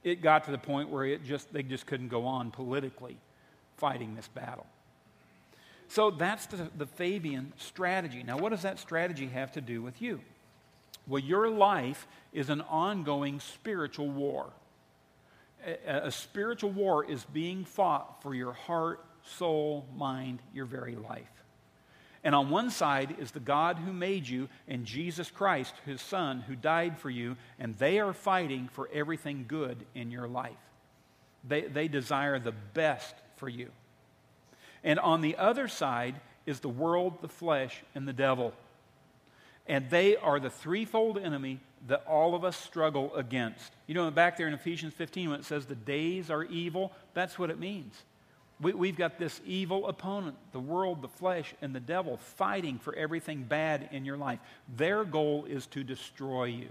It 0.04 0.22
got 0.22 0.46
to 0.46 0.52
the 0.52 0.58
point 0.58 0.90
where 0.90 1.06
it 1.06 1.24
just, 1.24 1.54
they 1.54 1.62
just 1.62 1.86
couldn't 1.86 2.10
go 2.10 2.26
on 2.26 2.50
politically 2.50 3.18
fighting 3.78 4.16
this 4.16 4.28
battle. 4.28 4.66
So 5.88 6.10
that's 6.10 6.48
the, 6.48 6.70
the 6.76 6.88
Fabian 6.88 7.54
strategy. 7.58 8.24
Now, 8.24 8.38
what 8.38 8.50
does 8.50 8.64
that 8.64 8.80
strategy 8.80 9.28
have 9.28 9.52
to 9.52 9.62
do 9.62 9.84
with 9.84 10.02
you? 10.02 10.22
Well, 11.08 11.22
your 11.22 11.50
life 11.50 12.08
is 12.34 12.50
an 12.50 12.62
ongoing 12.62 13.40
spiritual 13.40 14.10
war. 14.10 14.50
A, 15.66 16.08
a, 16.08 16.12
spiritual 16.12 16.72
war 16.72 17.06
is 17.06 17.24
being 17.26 17.66
fought 17.66 18.22
for 18.22 18.34
your 18.34 18.54
heart, 18.54 19.04
soul, 19.24 19.86
mind, 19.96 20.40
your 20.54 20.66
very 20.66 20.96
life. 20.96 21.30
And 22.24 22.34
on 22.34 22.50
one 22.50 22.72
side 22.72 23.16
is 23.20 23.32
the 23.32 23.40
God 23.40 23.78
who 23.78 23.94
made 23.94 24.28
you 24.28 24.50
and 24.68 24.86
Jesus 24.86 25.30
Christ, 25.30 25.76
his 25.86 26.02
Son, 26.02 26.42
who 26.42 26.56
died 26.56 26.98
for 26.98 27.10
you, 27.10 27.38
and 27.60 27.78
they 27.78 28.00
are 28.00 28.14
fighting 28.14 28.68
for 28.74 28.90
everything 28.92 29.46
good 29.48 29.78
in 29.94 30.10
your 30.10 30.28
life. 30.28 30.54
They, 31.48 31.62
they 31.62 31.88
desire 31.88 32.40
the 32.40 32.54
best 32.74 33.14
for 33.38 33.48
you. 33.48 33.70
And 34.84 35.00
on 35.00 35.22
the 35.22 35.38
other 35.38 35.68
side 35.68 36.16
is 36.48 36.60
the 36.60 36.70
world, 36.70 37.22
the 37.22 37.28
flesh, 37.28 37.84
and 37.94 38.08
the 38.08 38.14
devil. 38.14 38.54
And 39.68 39.90
they 39.90 40.16
are 40.18 40.40
the 40.40 40.50
threefold 40.50 41.18
enemy 41.18 41.60
that 41.88 42.04
all 42.08 42.36
of 42.36 42.44
us 42.44 42.58
struggle 42.58 43.14
against. 43.16 43.74
You 43.88 43.96
know, 43.96 44.10
back 44.12 44.38
there 44.38 44.48
in 44.48 44.54
Ephesians 44.54 44.94
15, 44.94 45.30
when 45.30 45.40
it 45.40 45.46
says 45.46 45.66
the 45.66 45.76
days 45.76 46.30
are 46.30 46.44
evil, 46.44 46.92
that's 47.14 47.38
what 47.38 47.50
it 47.50 47.60
means. 47.60 48.04
We, 48.62 48.88
have 48.88 48.98
got 48.98 49.20
this 49.20 49.42
evil 49.46 49.88
opponent, 49.88 50.38
the 50.54 50.62
world, 50.62 51.02
the 51.02 51.10
flesh, 51.10 51.54
and 51.62 51.76
the 51.76 51.80
devil, 51.80 52.18
fighting 52.18 52.80
for 52.80 52.96
everything 52.96 53.44
bad 53.44 53.90
in 53.92 54.06
your 54.06 54.16
life. 54.16 54.40
Their 54.78 55.04
goal 55.04 55.46
is 55.46 55.68
to 55.68 55.84
destroy 55.84 56.46
you. 56.46 56.70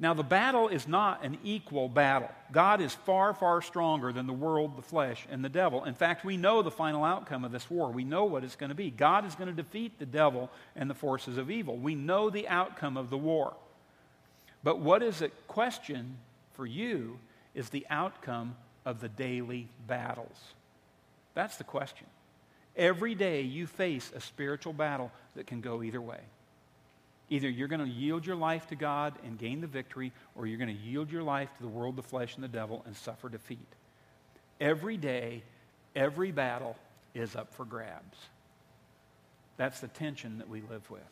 Now, 0.00 0.14
the 0.14 0.22
battle 0.22 0.68
is 0.68 0.86
not 0.86 1.24
an 1.24 1.38
equal 1.42 1.88
battle. 1.88 2.30
God 2.52 2.80
is 2.80 2.94
far, 2.94 3.34
far 3.34 3.60
stronger 3.60 4.12
than 4.12 4.28
the 4.28 4.32
world, 4.32 4.76
the 4.76 4.82
flesh, 4.82 5.26
and 5.28 5.44
the 5.44 5.48
devil. 5.48 5.84
In 5.84 5.94
fact, 5.94 6.24
we 6.24 6.36
know 6.36 6.62
the 6.62 6.70
final 6.70 7.02
outcome 7.02 7.44
of 7.44 7.50
this 7.50 7.68
war. 7.68 7.90
We 7.90 8.04
know 8.04 8.24
what 8.24 8.44
it's 8.44 8.54
going 8.54 8.68
to 8.68 8.76
be. 8.76 8.90
God 8.90 9.26
is 9.26 9.34
going 9.34 9.48
to 9.48 9.62
defeat 9.62 9.98
the 9.98 10.06
devil 10.06 10.50
and 10.76 10.88
the 10.88 10.94
forces 10.94 11.36
of 11.36 11.50
evil. 11.50 11.76
We 11.76 11.96
know 11.96 12.30
the 12.30 12.46
outcome 12.46 12.96
of 12.96 13.10
the 13.10 13.18
war. 13.18 13.54
But 14.62 14.78
what 14.78 15.02
is 15.02 15.20
at 15.20 15.48
question 15.48 16.18
for 16.54 16.64
you 16.64 17.18
is 17.54 17.70
the 17.70 17.86
outcome 17.90 18.56
of 18.84 19.00
the 19.00 19.08
daily 19.08 19.68
battles. 19.88 20.54
That's 21.34 21.56
the 21.56 21.64
question. 21.64 22.06
Every 22.76 23.16
day 23.16 23.42
you 23.42 23.66
face 23.66 24.12
a 24.14 24.20
spiritual 24.20 24.72
battle 24.72 25.10
that 25.34 25.48
can 25.48 25.60
go 25.60 25.82
either 25.82 26.00
way. 26.00 26.20
Either 27.30 27.48
you're 27.48 27.68
going 27.68 27.84
to 27.84 27.88
yield 27.88 28.24
your 28.24 28.36
life 28.36 28.66
to 28.68 28.74
God 28.74 29.14
and 29.24 29.38
gain 29.38 29.60
the 29.60 29.66
victory, 29.66 30.12
or 30.34 30.46
you're 30.46 30.58
going 30.58 30.74
to 30.74 30.82
yield 30.82 31.10
your 31.10 31.22
life 31.22 31.48
to 31.56 31.62
the 31.62 31.68
world, 31.68 31.96
the 31.96 32.02
flesh, 32.02 32.34
and 32.34 32.44
the 32.44 32.48
devil 32.48 32.82
and 32.86 32.96
suffer 32.96 33.28
defeat. 33.28 33.66
Every 34.60 34.96
day, 34.96 35.42
every 35.94 36.32
battle 36.32 36.76
is 37.14 37.36
up 37.36 37.52
for 37.54 37.64
grabs. 37.64 38.18
That's 39.56 39.80
the 39.80 39.88
tension 39.88 40.38
that 40.38 40.48
we 40.48 40.62
live 40.62 40.90
with. 40.90 41.02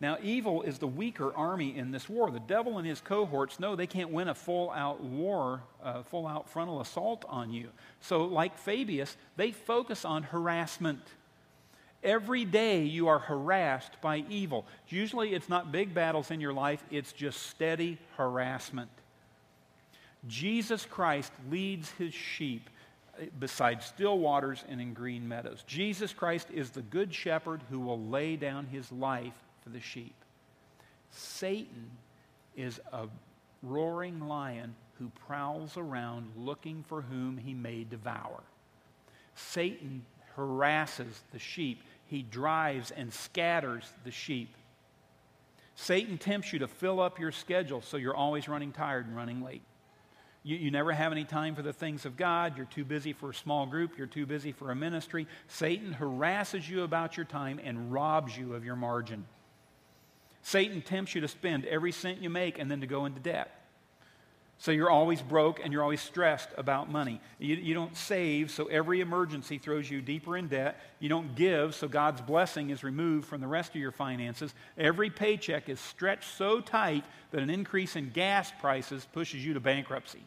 Now, 0.00 0.18
evil 0.22 0.62
is 0.62 0.78
the 0.78 0.88
weaker 0.88 1.32
army 1.34 1.76
in 1.76 1.92
this 1.92 2.08
war. 2.08 2.30
The 2.30 2.40
devil 2.40 2.78
and 2.78 2.86
his 2.86 3.00
cohorts 3.00 3.60
know 3.60 3.76
they 3.76 3.86
can't 3.86 4.10
win 4.10 4.28
a 4.28 4.34
full 4.34 4.70
out 4.72 5.00
war, 5.00 5.62
uh, 5.82 6.02
full 6.02 6.26
out 6.26 6.48
frontal 6.48 6.80
assault 6.80 7.24
on 7.28 7.52
you. 7.52 7.70
So, 8.00 8.24
like 8.24 8.58
Fabius, 8.58 9.16
they 9.36 9.52
focus 9.52 10.04
on 10.04 10.24
harassment. 10.24 11.00
Every 12.04 12.44
day 12.44 12.82
you 12.82 13.08
are 13.08 13.18
harassed 13.18 13.98
by 14.02 14.24
evil. 14.28 14.66
Usually 14.88 15.34
it's 15.34 15.48
not 15.48 15.72
big 15.72 15.94
battles 15.94 16.30
in 16.30 16.38
your 16.38 16.52
life, 16.52 16.84
it's 16.90 17.12
just 17.12 17.44
steady 17.44 17.98
harassment. 18.18 18.90
Jesus 20.28 20.84
Christ 20.84 21.32
leads 21.50 21.90
his 21.92 22.12
sheep 22.12 22.68
beside 23.38 23.82
still 23.82 24.18
waters 24.18 24.64
and 24.68 24.80
in 24.80 24.92
green 24.92 25.26
meadows. 25.26 25.64
Jesus 25.66 26.12
Christ 26.12 26.48
is 26.52 26.70
the 26.70 26.82
good 26.82 27.14
shepherd 27.14 27.62
who 27.70 27.80
will 27.80 28.00
lay 28.00 28.36
down 28.36 28.66
his 28.66 28.90
life 28.92 29.34
for 29.62 29.70
the 29.70 29.80
sheep. 29.80 30.14
Satan 31.10 31.90
is 32.56 32.80
a 32.92 33.06
roaring 33.62 34.20
lion 34.20 34.74
who 34.98 35.10
prowls 35.26 35.76
around 35.76 36.30
looking 36.36 36.84
for 36.86 37.02
whom 37.02 37.38
he 37.38 37.54
may 37.54 37.84
devour. 37.84 38.42
Satan 39.34 40.04
harasses 40.36 41.22
the 41.32 41.38
sheep 41.38 41.82
he 42.06 42.22
drives 42.22 42.90
and 42.90 43.12
scatters 43.12 43.84
the 44.04 44.10
sheep. 44.10 44.54
Satan 45.76 46.18
tempts 46.18 46.52
you 46.52 46.60
to 46.60 46.68
fill 46.68 47.00
up 47.00 47.18
your 47.18 47.32
schedule 47.32 47.82
so 47.82 47.96
you're 47.96 48.14
always 48.14 48.48
running 48.48 48.72
tired 48.72 49.06
and 49.06 49.16
running 49.16 49.42
late. 49.42 49.62
You, 50.44 50.56
you 50.56 50.70
never 50.70 50.92
have 50.92 51.10
any 51.10 51.24
time 51.24 51.54
for 51.54 51.62
the 51.62 51.72
things 51.72 52.04
of 52.04 52.16
God. 52.16 52.56
You're 52.56 52.66
too 52.66 52.84
busy 52.84 53.12
for 53.12 53.30
a 53.30 53.34
small 53.34 53.66
group. 53.66 53.96
You're 53.96 54.06
too 54.06 54.26
busy 54.26 54.52
for 54.52 54.70
a 54.70 54.76
ministry. 54.76 55.26
Satan 55.48 55.92
harasses 55.92 56.68
you 56.68 56.82
about 56.82 57.16
your 57.16 57.26
time 57.26 57.58
and 57.64 57.92
robs 57.92 58.36
you 58.36 58.54
of 58.54 58.64
your 58.64 58.76
margin. 58.76 59.24
Satan 60.42 60.82
tempts 60.82 61.14
you 61.14 61.22
to 61.22 61.28
spend 61.28 61.64
every 61.64 61.90
cent 61.90 62.20
you 62.20 62.28
make 62.28 62.58
and 62.58 62.70
then 62.70 62.82
to 62.82 62.86
go 62.86 63.06
into 63.06 63.18
debt. 63.18 63.63
So 64.58 64.70
you're 64.70 64.90
always 64.90 65.20
broke 65.20 65.60
and 65.62 65.72
you're 65.72 65.82
always 65.82 66.00
stressed 66.00 66.48
about 66.56 66.90
money. 66.90 67.20
You, 67.38 67.56
you, 67.56 67.74
don't 67.74 67.96
save, 67.96 68.50
so 68.50 68.66
every 68.66 69.00
emergency 69.00 69.58
throws 69.58 69.90
you 69.90 70.00
deeper 70.00 70.36
in 70.36 70.48
debt. 70.48 70.80
You 71.00 71.08
don't 71.08 71.34
give, 71.34 71.74
so 71.74 71.88
God's 71.88 72.20
blessing 72.20 72.70
is 72.70 72.84
removed 72.84 73.26
from 73.26 73.40
the 73.40 73.46
rest 73.46 73.70
of 73.70 73.80
your 73.80 73.92
finances. 73.92 74.54
Every 74.78 75.10
paycheck 75.10 75.68
is 75.68 75.80
stretched 75.80 76.36
so 76.36 76.60
tight 76.60 77.04
that 77.32 77.42
an 77.42 77.50
increase 77.50 77.96
in 77.96 78.10
gas 78.10 78.52
prices 78.60 79.06
pushes 79.12 79.44
you 79.44 79.54
to 79.54 79.60
bankruptcy. 79.60 80.22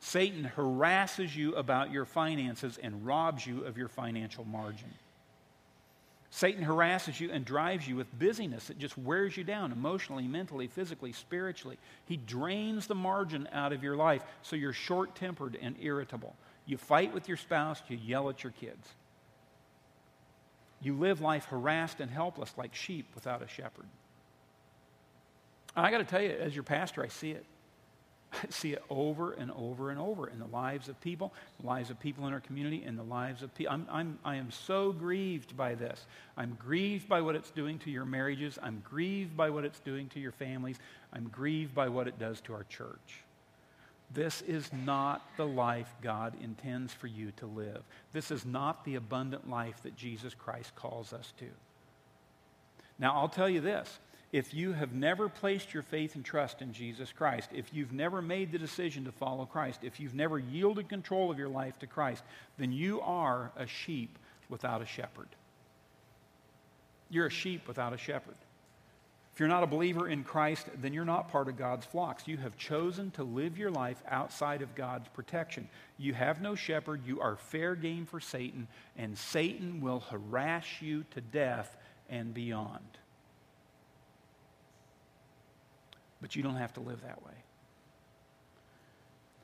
Satan 0.00 0.44
harasses 0.44 1.36
you 1.36 1.54
about 1.54 1.92
your 1.92 2.04
finances 2.04 2.78
and 2.82 3.06
robs 3.06 3.46
you 3.46 3.64
of 3.64 3.76
your 3.76 3.88
financial 3.88 4.44
margin. 4.44 4.92
Satan 6.36 6.62
harasses 6.62 7.18
you 7.18 7.30
and 7.30 7.46
drives 7.46 7.88
you 7.88 7.96
with 7.96 8.18
busyness 8.18 8.66
that 8.66 8.78
just 8.78 8.98
wears 8.98 9.38
you 9.38 9.42
down 9.42 9.72
emotionally, 9.72 10.28
mentally, 10.28 10.66
physically, 10.66 11.10
spiritually. 11.10 11.78
He 12.04 12.18
drains 12.18 12.86
the 12.86 12.94
margin 12.94 13.48
out 13.52 13.72
of 13.72 13.82
your 13.82 13.96
life 13.96 14.22
so 14.42 14.54
you're 14.54 14.74
short 14.74 15.14
tempered 15.14 15.56
and 15.62 15.76
irritable. 15.80 16.36
You 16.66 16.76
fight 16.76 17.14
with 17.14 17.26
your 17.26 17.38
spouse, 17.38 17.80
you 17.88 17.96
yell 17.96 18.28
at 18.28 18.44
your 18.44 18.52
kids. 18.52 18.86
You 20.82 20.92
live 20.92 21.22
life 21.22 21.46
harassed 21.46 22.00
and 22.00 22.10
helpless 22.10 22.52
like 22.58 22.74
sheep 22.74 23.06
without 23.14 23.40
a 23.40 23.48
shepherd. 23.48 23.86
I 25.74 25.90
got 25.90 25.98
to 25.98 26.04
tell 26.04 26.20
you, 26.20 26.32
as 26.32 26.54
your 26.54 26.64
pastor, 26.64 27.02
I 27.02 27.08
see 27.08 27.30
it. 27.30 27.46
I 28.32 28.46
see 28.50 28.72
it 28.72 28.82
over 28.90 29.32
and 29.32 29.50
over 29.52 29.90
and 29.90 29.98
over 29.98 30.28
in 30.28 30.38
the 30.38 30.46
lives 30.46 30.88
of 30.88 31.00
people, 31.00 31.32
the 31.60 31.66
lives 31.66 31.90
of 31.90 31.98
people 32.00 32.26
in 32.26 32.32
our 32.32 32.40
community, 32.40 32.84
in 32.84 32.96
the 32.96 33.02
lives 33.02 33.42
of 33.42 33.54
people. 33.54 33.72
I'm, 33.72 33.86
I'm, 33.90 34.18
I 34.24 34.36
am 34.36 34.50
so 34.50 34.92
grieved 34.92 35.56
by 35.56 35.74
this. 35.74 36.06
I'm 36.36 36.56
grieved 36.60 37.08
by 37.08 37.20
what 37.20 37.34
it's 37.34 37.50
doing 37.50 37.78
to 37.80 37.90
your 37.90 38.04
marriages. 38.04 38.58
I'm 38.62 38.82
grieved 38.84 39.36
by 39.36 39.50
what 39.50 39.64
it's 39.64 39.80
doing 39.80 40.08
to 40.10 40.20
your 40.20 40.32
families. 40.32 40.78
I'm 41.12 41.28
grieved 41.28 41.74
by 41.74 41.88
what 41.88 42.08
it 42.08 42.18
does 42.18 42.40
to 42.42 42.54
our 42.54 42.64
church. 42.64 43.24
This 44.12 44.42
is 44.42 44.70
not 44.72 45.22
the 45.36 45.46
life 45.46 45.92
God 46.00 46.34
intends 46.40 46.92
for 46.92 47.08
you 47.08 47.32
to 47.38 47.46
live. 47.46 47.82
This 48.12 48.30
is 48.30 48.46
not 48.46 48.84
the 48.84 48.94
abundant 48.94 49.50
life 49.50 49.82
that 49.82 49.96
Jesus 49.96 50.32
Christ 50.32 50.74
calls 50.76 51.12
us 51.12 51.32
to. 51.38 51.46
Now, 52.98 53.14
I'll 53.14 53.28
tell 53.28 53.48
you 53.48 53.60
this 53.60 53.98
if 54.36 54.52
you 54.52 54.74
have 54.74 54.92
never 54.92 55.30
placed 55.30 55.72
your 55.72 55.82
faith 55.82 56.14
and 56.14 56.22
trust 56.22 56.60
in 56.60 56.70
Jesus 56.74 57.10
Christ, 57.10 57.48
if 57.54 57.72
you've 57.72 57.94
never 57.94 58.20
made 58.20 58.52
the 58.52 58.58
decision 58.58 59.06
to 59.06 59.12
follow 59.12 59.46
Christ, 59.46 59.80
if 59.82 59.98
you've 59.98 60.14
never 60.14 60.38
yielded 60.38 60.90
control 60.90 61.30
of 61.30 61.38
your 61.38 61.48
life 61.48 61.78
to 61.78 61.86
Christ, 61.86 62.22
then 62.58 62.70
you 62.70 63.00
are 63.00 63.50
a 63.56 63.66
sheep 63.66 64.18
without 64.50 64.82
a 64.82 64.86
shepherd. 64.86 65.28
You're 67.08 67.28
a 67.28 67.30
sheep 67.30 67.66
without 67.66 67.94
a 67.94 67.96
shepherd. 67.96 68.34
If 69.32 69.40
you're 69.40 69.48
not 69.48 69.62
a 69.62 69.66
believer 69.66 70.06
in 70.06 70.22
Christ, 70.22 70.66
then 70.82 70.92
you're 70.92 71.06
not 71.06 71.32
part 71.32 71.48
of 71.48 71.56
God's 71.56 71.86
flocks. 71.86 72.28
You 72.28 72.36
have 72.36 72.58
chosen 72.58 73.12
to 73.12 73.24
live 73.24 73.56
your 73.56 73.70
life 73.70 74.02
outside 74.06 74.60
of 74.60 74.74
God's 74.74 75.08
protection. 75.08 75.66
You 75.96 76.12
have 76.12 76.42
no 76.42 76.54
shepherd. 76.54 77.06
You 77.06 77.22
are 77.22 77.36
fair 77.36 77.74
game 77.74 78.04
for 78.04 78.20
Satan, 78.20 78.68
and 78.98 79.16
Satan 79.16 79.80
will 79.80 80.00
harass 80.00 80.66
you 80.82 81.06
to 81.12 81.22
death 81.22 81.74
and 82.10 82.34
beyond. 82.34 82.98
But 86.20 86.34
you 86.34 86.42
don't 86.42 86.56
have 86.56 86.74
to 86.74 86.80
live 86.80 87.02
that 87.02 87.24
way. 87.24 87.32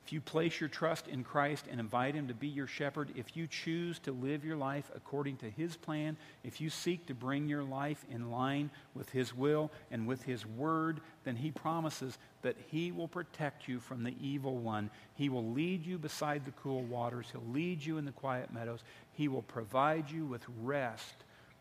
If 0.05 0.13
you 0.13 0.21
place 0.21 0.61
your 0.61 0.69
trust 0.69 1.07
in 1.07 1.23
Christ 1.23 1.67
and 1.71 1.79
invite 1.79 2.15
Him 2.15 2.29
to 2.29 2.35
be 2.35 2.49
your 2.49 2.67
shepherd, 2.67 3.13
if 3.15 3.37
you 3.37 3.47
choose 3.47 3.99
to 4.01 4.13
live 4.13 4.45
your 4.45 4.57
life 4.57 4.91
according 4.95 5.37
to 5.39 5.49
His 5.49 5.77
plan, 5.77 6.17
if 6.45 6.61
you 6.61 6.71
seek 6.71 7.07
to 7.07 7.15
bring 7.15 7.49
your 7.49 7.63
life 7.63 8.05
in 8.11 8.31
line 8.31 8.71
with 8.95 9.09
His 9.11 9.35
will 9.35 9.71
and 9.91 10.07
with 10.07 10.23
His 10.25 10.45
word, 10.45 11.01
then 11.25 11.37
He 11.37 11.51
promises 11.51 12.19
that 12.43 12.57
He 12.71 12.91
will 12.91 13.09
protect 13.09 13.69
you 13.69 13.79
from 13.79 14.03
the 14.03 14.15
evil 14.21 14.57
one. 14.57 14.91
He 15.15 15.29
will 15.29 15.51
lead 15.53 15.87
you 15.87 15.99
beside 15.99 16.45
the 16.45 16.53
cool 16.63 16.83
waters, 16.83 17.29
He'll 17.33 17.53
lead 17.53 17.83
you 17.83 17.97
in 17.97 18.05
the 18.05 18.13
quiet 18.13 18.53
meadows, 18.53 18.81
He 19.15 19.29
will 19.29 19.43
provide 19.43 20.11
you 20.11 20.27
with 20.27 20.45
rest 20.63 21.15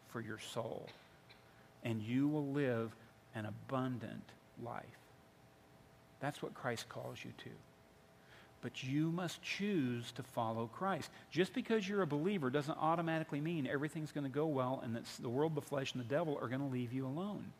for 0.10 0.20
your 0.20 0.40
soul, 0.40 0.90
and 1.84 2.02
you 2.02 2.28
will 2.28 2.48
live 2.48 2.92
an 3.36 3.46
abundant 3.46 4.26
life. 4.62 5.01
That's 6.22 6.42
what 6.42 6.54
Christ 6.54 6.88
calls 6.88 7.18
you 7.24 7.32
to. 7.44 7.50
But 8.62 8.84
you 8.84 9.12
must 9.12 9.42
choose 9.42 10.12
to 10.14 10.24
follow 10.24 10.68
Christ. 10.68 11.10
Just 11.32 11.54
because 11.54 11.90
you're 11.90 12.04
a 12.04 12.08
believer 12.08 12.52
doesn't 12.52 12.78
automatically 12.78 13.42
mean 13.42 13.66
everything's 13.66 14.12
going 14.12 14.26
to 14.26 14.30
go 14.30 14.46
well 14.46 14.82
and 14.84 14.96
that 14.96 15.04
the 15.20 15.30
world, 15.30 15.56
the 15.56 15.62
flesh, 15.62 15.94
and 15.94 16.04
the 16.04 16.08
devil 16.08 16.38
are 16.40 16.48
going 16.48 16.62
to 16.62 16.68
leave 16.68 16.94
you 16.94 17.08
alone. 17.08 17.52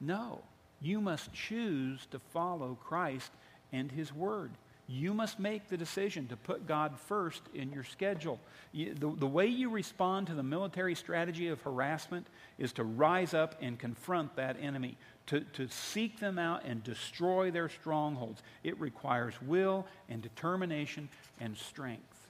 No. 0.00 0.42
You 0.82 1.00
must 1.00 1.32
choose 1.32 2.04
to 2.10 2.18
follow 2.18 2.76
Christ 2.84 3.30
and 3.72 3.90
his 3.90 4.12
word. 4.12 4.50
You 4.88 5.12
must 5.12 5.40
make 5.40 5.68
the 5.68 5.76
decision 5.76 6.28
to 6.28 6.36
put 6.36 6.66
God 6.66 6.96
first 6.96 7.42
in 7.54 7.72
your 7.72 7.82
schedule. 7.82 8.38
You, 8.70 8.94
the, 8.94 9.10
the 9.10 9.26
way 9.26 9.46
you 9.46 9.68
respond 9.68 10.28
to 10.28 10.34
the 10.34 10.44
military 10.44 10.94
strategy 10.94 11.48
of 11.48 11.60
harassment 11.62 12.28
is 12.56 12.72
to 12.74 12.84
rise 12.84 13.34
up 13.34 13.56
and 13.60 13.76
confront 13.78 14.36
that 14.36 14.56
enemy, 14.60 14.96
to, 15.26 15.40
to 15.54 15.66
seek 15.68 16.20
them 16.20 16.38
out 16.38 16.64
and 16.64 16.84
destroy 16.84 17.50
their 17.50 17.68
strongholds. 17.68 18.42
It 18.62 18.78
requires 18.78 19.34
will 19.42 19.86
and 20.08 20.22
determination 20.22 21.08
and 21.40 21.56
strength. 21.56 22.28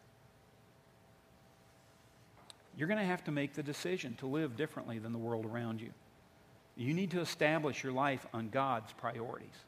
You're 2.75 2.89
going 2.89 3.01
to 3.01 3.05
have 3.05 3.25
to 3.25 3.33
make 3.33 3.53
the 3.53 3.63
decision 3.63 4.15
to 4.21 4.27
live 4.27 4.57
differently 4.57 4.99
than 4.99 5.13
the 5.13 5.19
world 5.19 5.45
around 5.45 5.83
you. 5.83 5.91
You 6.75 6.95
need 6.95 7.11
to 7.11 7.21
establish 7.21 7.83
your 7.83 7.93
life 7.93 8.27
on 8.33 8.49
God's 8.49 8.93
priorities. 8.93 9.66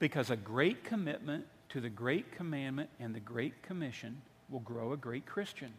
Because 0.00 0.30
a 0.30 0.36
great 0.36 0.82
commitment 0.82 1.44
to 1.68 1.80
the 1.80 1.88
great 1.88 2.32
commandment 2.32 2.90
and 2.98 3.14
the 3.14 3.20
great 3.20 3.62
commission 3.62 4.20
will 4.48 4.60
grow 4.60 4.92
a 4.92 4.96
great 4.96 5.26
Christian. 5.26 5.72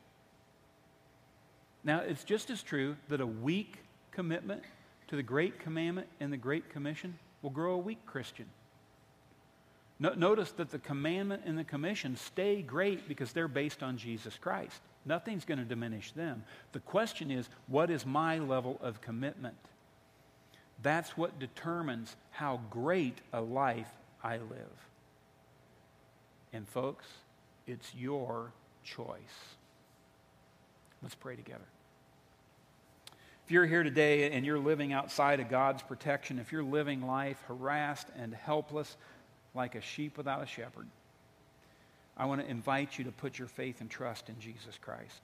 Now, 1.84 2.00
it's 2.00 2.24
just 2.24 2.50
as 2.50 2.64
true 2.64 2.96
that 3.10 3.20
a 3.20 3.28
weak 3.28 3.80
commitment 4.12 4.64
to 5.08 5.16
the 5.16 5.24
great 5.24 5.60
commandment 5.60 6.08
and 6.20 6.32
the 6.32 6.38
great 6.38 6.70
commission 6.70 7.18
will 7.42 7.50
grow 7.50 7.74
a 7.74 7.78
weak 7.78 8.06
Christian. 8.06 8.46
No, 10.00 10.14
notice 10.14 10.52
that 10.54 10.72
the 10.72 10.80
commandment 10.80 11.44
and 11.46 11.58
the 11.58 11.64
commission 11.64 12.16
stay 12.16 12.62
great 12.62 13.08
because 13.08 13.34
they're 13.34 13.48
based 13.48 13.84
on 13.84 13.98
Jesus 13.98 14.38
Christ. 14.40 14.82
Nothing's 15.06 15.46
going 15.46 15.60
to 15.60 15.66
diminish 15.66 16.12
them. 16.12 16.44
The 16.72 16.80
question 16.80 17.32
is, 17.32 17.50
what 17.68 17.90
is 17.90 18.06
my 18.06 18.40
level 18.40 18.80
of 18.82 19.02
commitment? 19.02 19.58
That's 20.82 21.18
what 21.18 21.40
determines 21.40 22.16
how 22.32 22.62
great 22.70 23.20
a 23.34 23.42
life 23.42 23.92
I 24.24 24.38
live. 24.38 24.88
And 26.54 26.68
folks, 26.68 27.06
it's 27.68 27.94
your 27.96 28.52
choice. 28.84 29.18
Let's 31.02 31.16
pray 31.16 31.36
together. 31.36 31.60
If 33.46 33.52
you're 33.52 33.66
here 33.66 33.84
today 33.84 34.32
and 34.32 34.46
you're 34.46 34.60
living 34.60 34.94
outside 34.94 35.40
of 35.40 35.50
God's 35.50 35.82
protection, 35.84 36.40
if 36.40 36.52
you're 36.52 36.64
living 36.64 37.06
life 37.06 37.42
harassed 37.48 38.08
and 38.16 38.34
helpless 38.34 38.96
like 39.54 39.76
a 39.76 39.82
sheep 39.82 40.18
without 40.18 40.44
a 40.44 40.46
shepherd, 40.46 40.88
I 42.16 42.26
want 42.26 42.42
to 42.42 42.48
invite 42.48 42.98
you 42.98 43.06
to 43.06 43.12
put 43.12 43.40
your 43.40 43.48
faith 43.48 43.82
and 43.82 43.90
trust 43.90 44.30
in 44.30 44.40
Jesus 44.40 44.78
Christ 44.80 45.22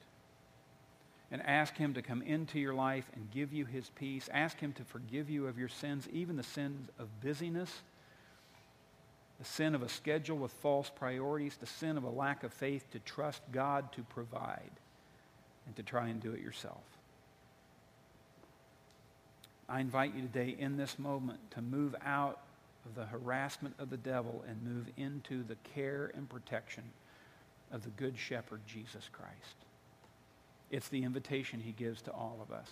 and 1.30 1.42
ask 1.42 1.76
Him 1.76 1.94
to 1.94 2.02
come 2.02 2.22
into 2.22 2.58
your 2.58 2.74
life 2.74 3.08
and 3.14 3.30
give 3.30 3.52
you 3.52 3.64
His 3.64 3.90
peace. 3.90 4.28
Ask 4.32 4.58
Him 4.58 4.72
to 4.74 4.84
forgive 4.84 5.30
you 5.30 5.46
of 5.46 5.58
your 5.58 5.68
sins, 5.68 6.08
even 6.12 6.36
the 6.36 6.42
sins 6.42 6.88
of 6.98 7.08
busyness 7.20 7.82
the 9.38 9.44
sin 9.44 9.74
of 9.74 9.82
a 9.82 9.88
schedule 9.88 10.36
with 10.36 10.52
false 10.52 10.90
priorities, 10.90 11.56
the 11.56 11.66
sin 11.66 11.96
of 11.96 12.04
a 12.04 12.10
lack 12.10 12.42
of 12.42 12.52
faith 12.52 12.90
to 12.90 12.98
trust 13.00 13.40
God 13.52 13.92
to 13.92 14.02
provide 14.02 14.70
and 15.66 15.76
to 15.76 15.82
try 15.82 16.08
and 16.08 16.20
do 16.20 16.32
it 16.32 16.40
yourself. 16.40 16.82
I 19.68 19.80
invite 19.80 20.14
you 20.14 20.22
today 20.22 20.56
in 20.58 20.76
this 20.76 20.98
moment 20.98 21.38
to 21.52 21.62
move 21.62 21.94
out 22.04 22.40
of 22.86 22.94
the 22.94 23.04
harassment 23.04 23.74
of 23.78 23.90
the 23.90 23.96
devil 23.96 24.42
and 24.48 24.62
move 24.62 24.86
into 24.96 25.44
the 25.44 25.56
care 25.74 26.10
and 26.14 26.28
protection 26.28 26.84
of 27.70 27.84
the 27.84 27.90
Good 27.90 28.18
Shepherd, 28.18 28.60
Jesus 28.66 29.08
Christ. 29.12 29.56
It's 30.70 30.88
the 30.88 31.04
invitation 31.04 31.60
he 31.60 31.72
gives 31.72 32.02
to 32.02 32.10
all 32.12 32.38
of 32.42 32.52
us. 32.52 32.70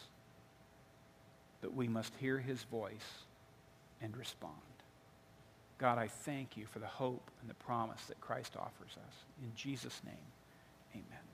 But 1.60 1.74
we 1.74 1.86
must 1.86 2.14
hear 2.18 2.38
his 2.38 2.62
voice 2.64 3.24
and 4.00 4.16
respond. 4.16 4.54
God, 5.78 5.98
I 5.98 6.08
thank 6.08 6.56
you 6.56 6.66
for 6.66 6.78
the 6.78 6.86
hope 6.86 7.30
and 7.40 7.50
the 7.50 7.54
promise 7.54 8.04
that 8.06 8.20
Christ 8.20 8.56
offers 8.56 8.96
us. 9.06 9.14
In 9.42 9.52
Jesus' 9.54 10.00
name, 10.04 10.14
amen. 10.94 11.25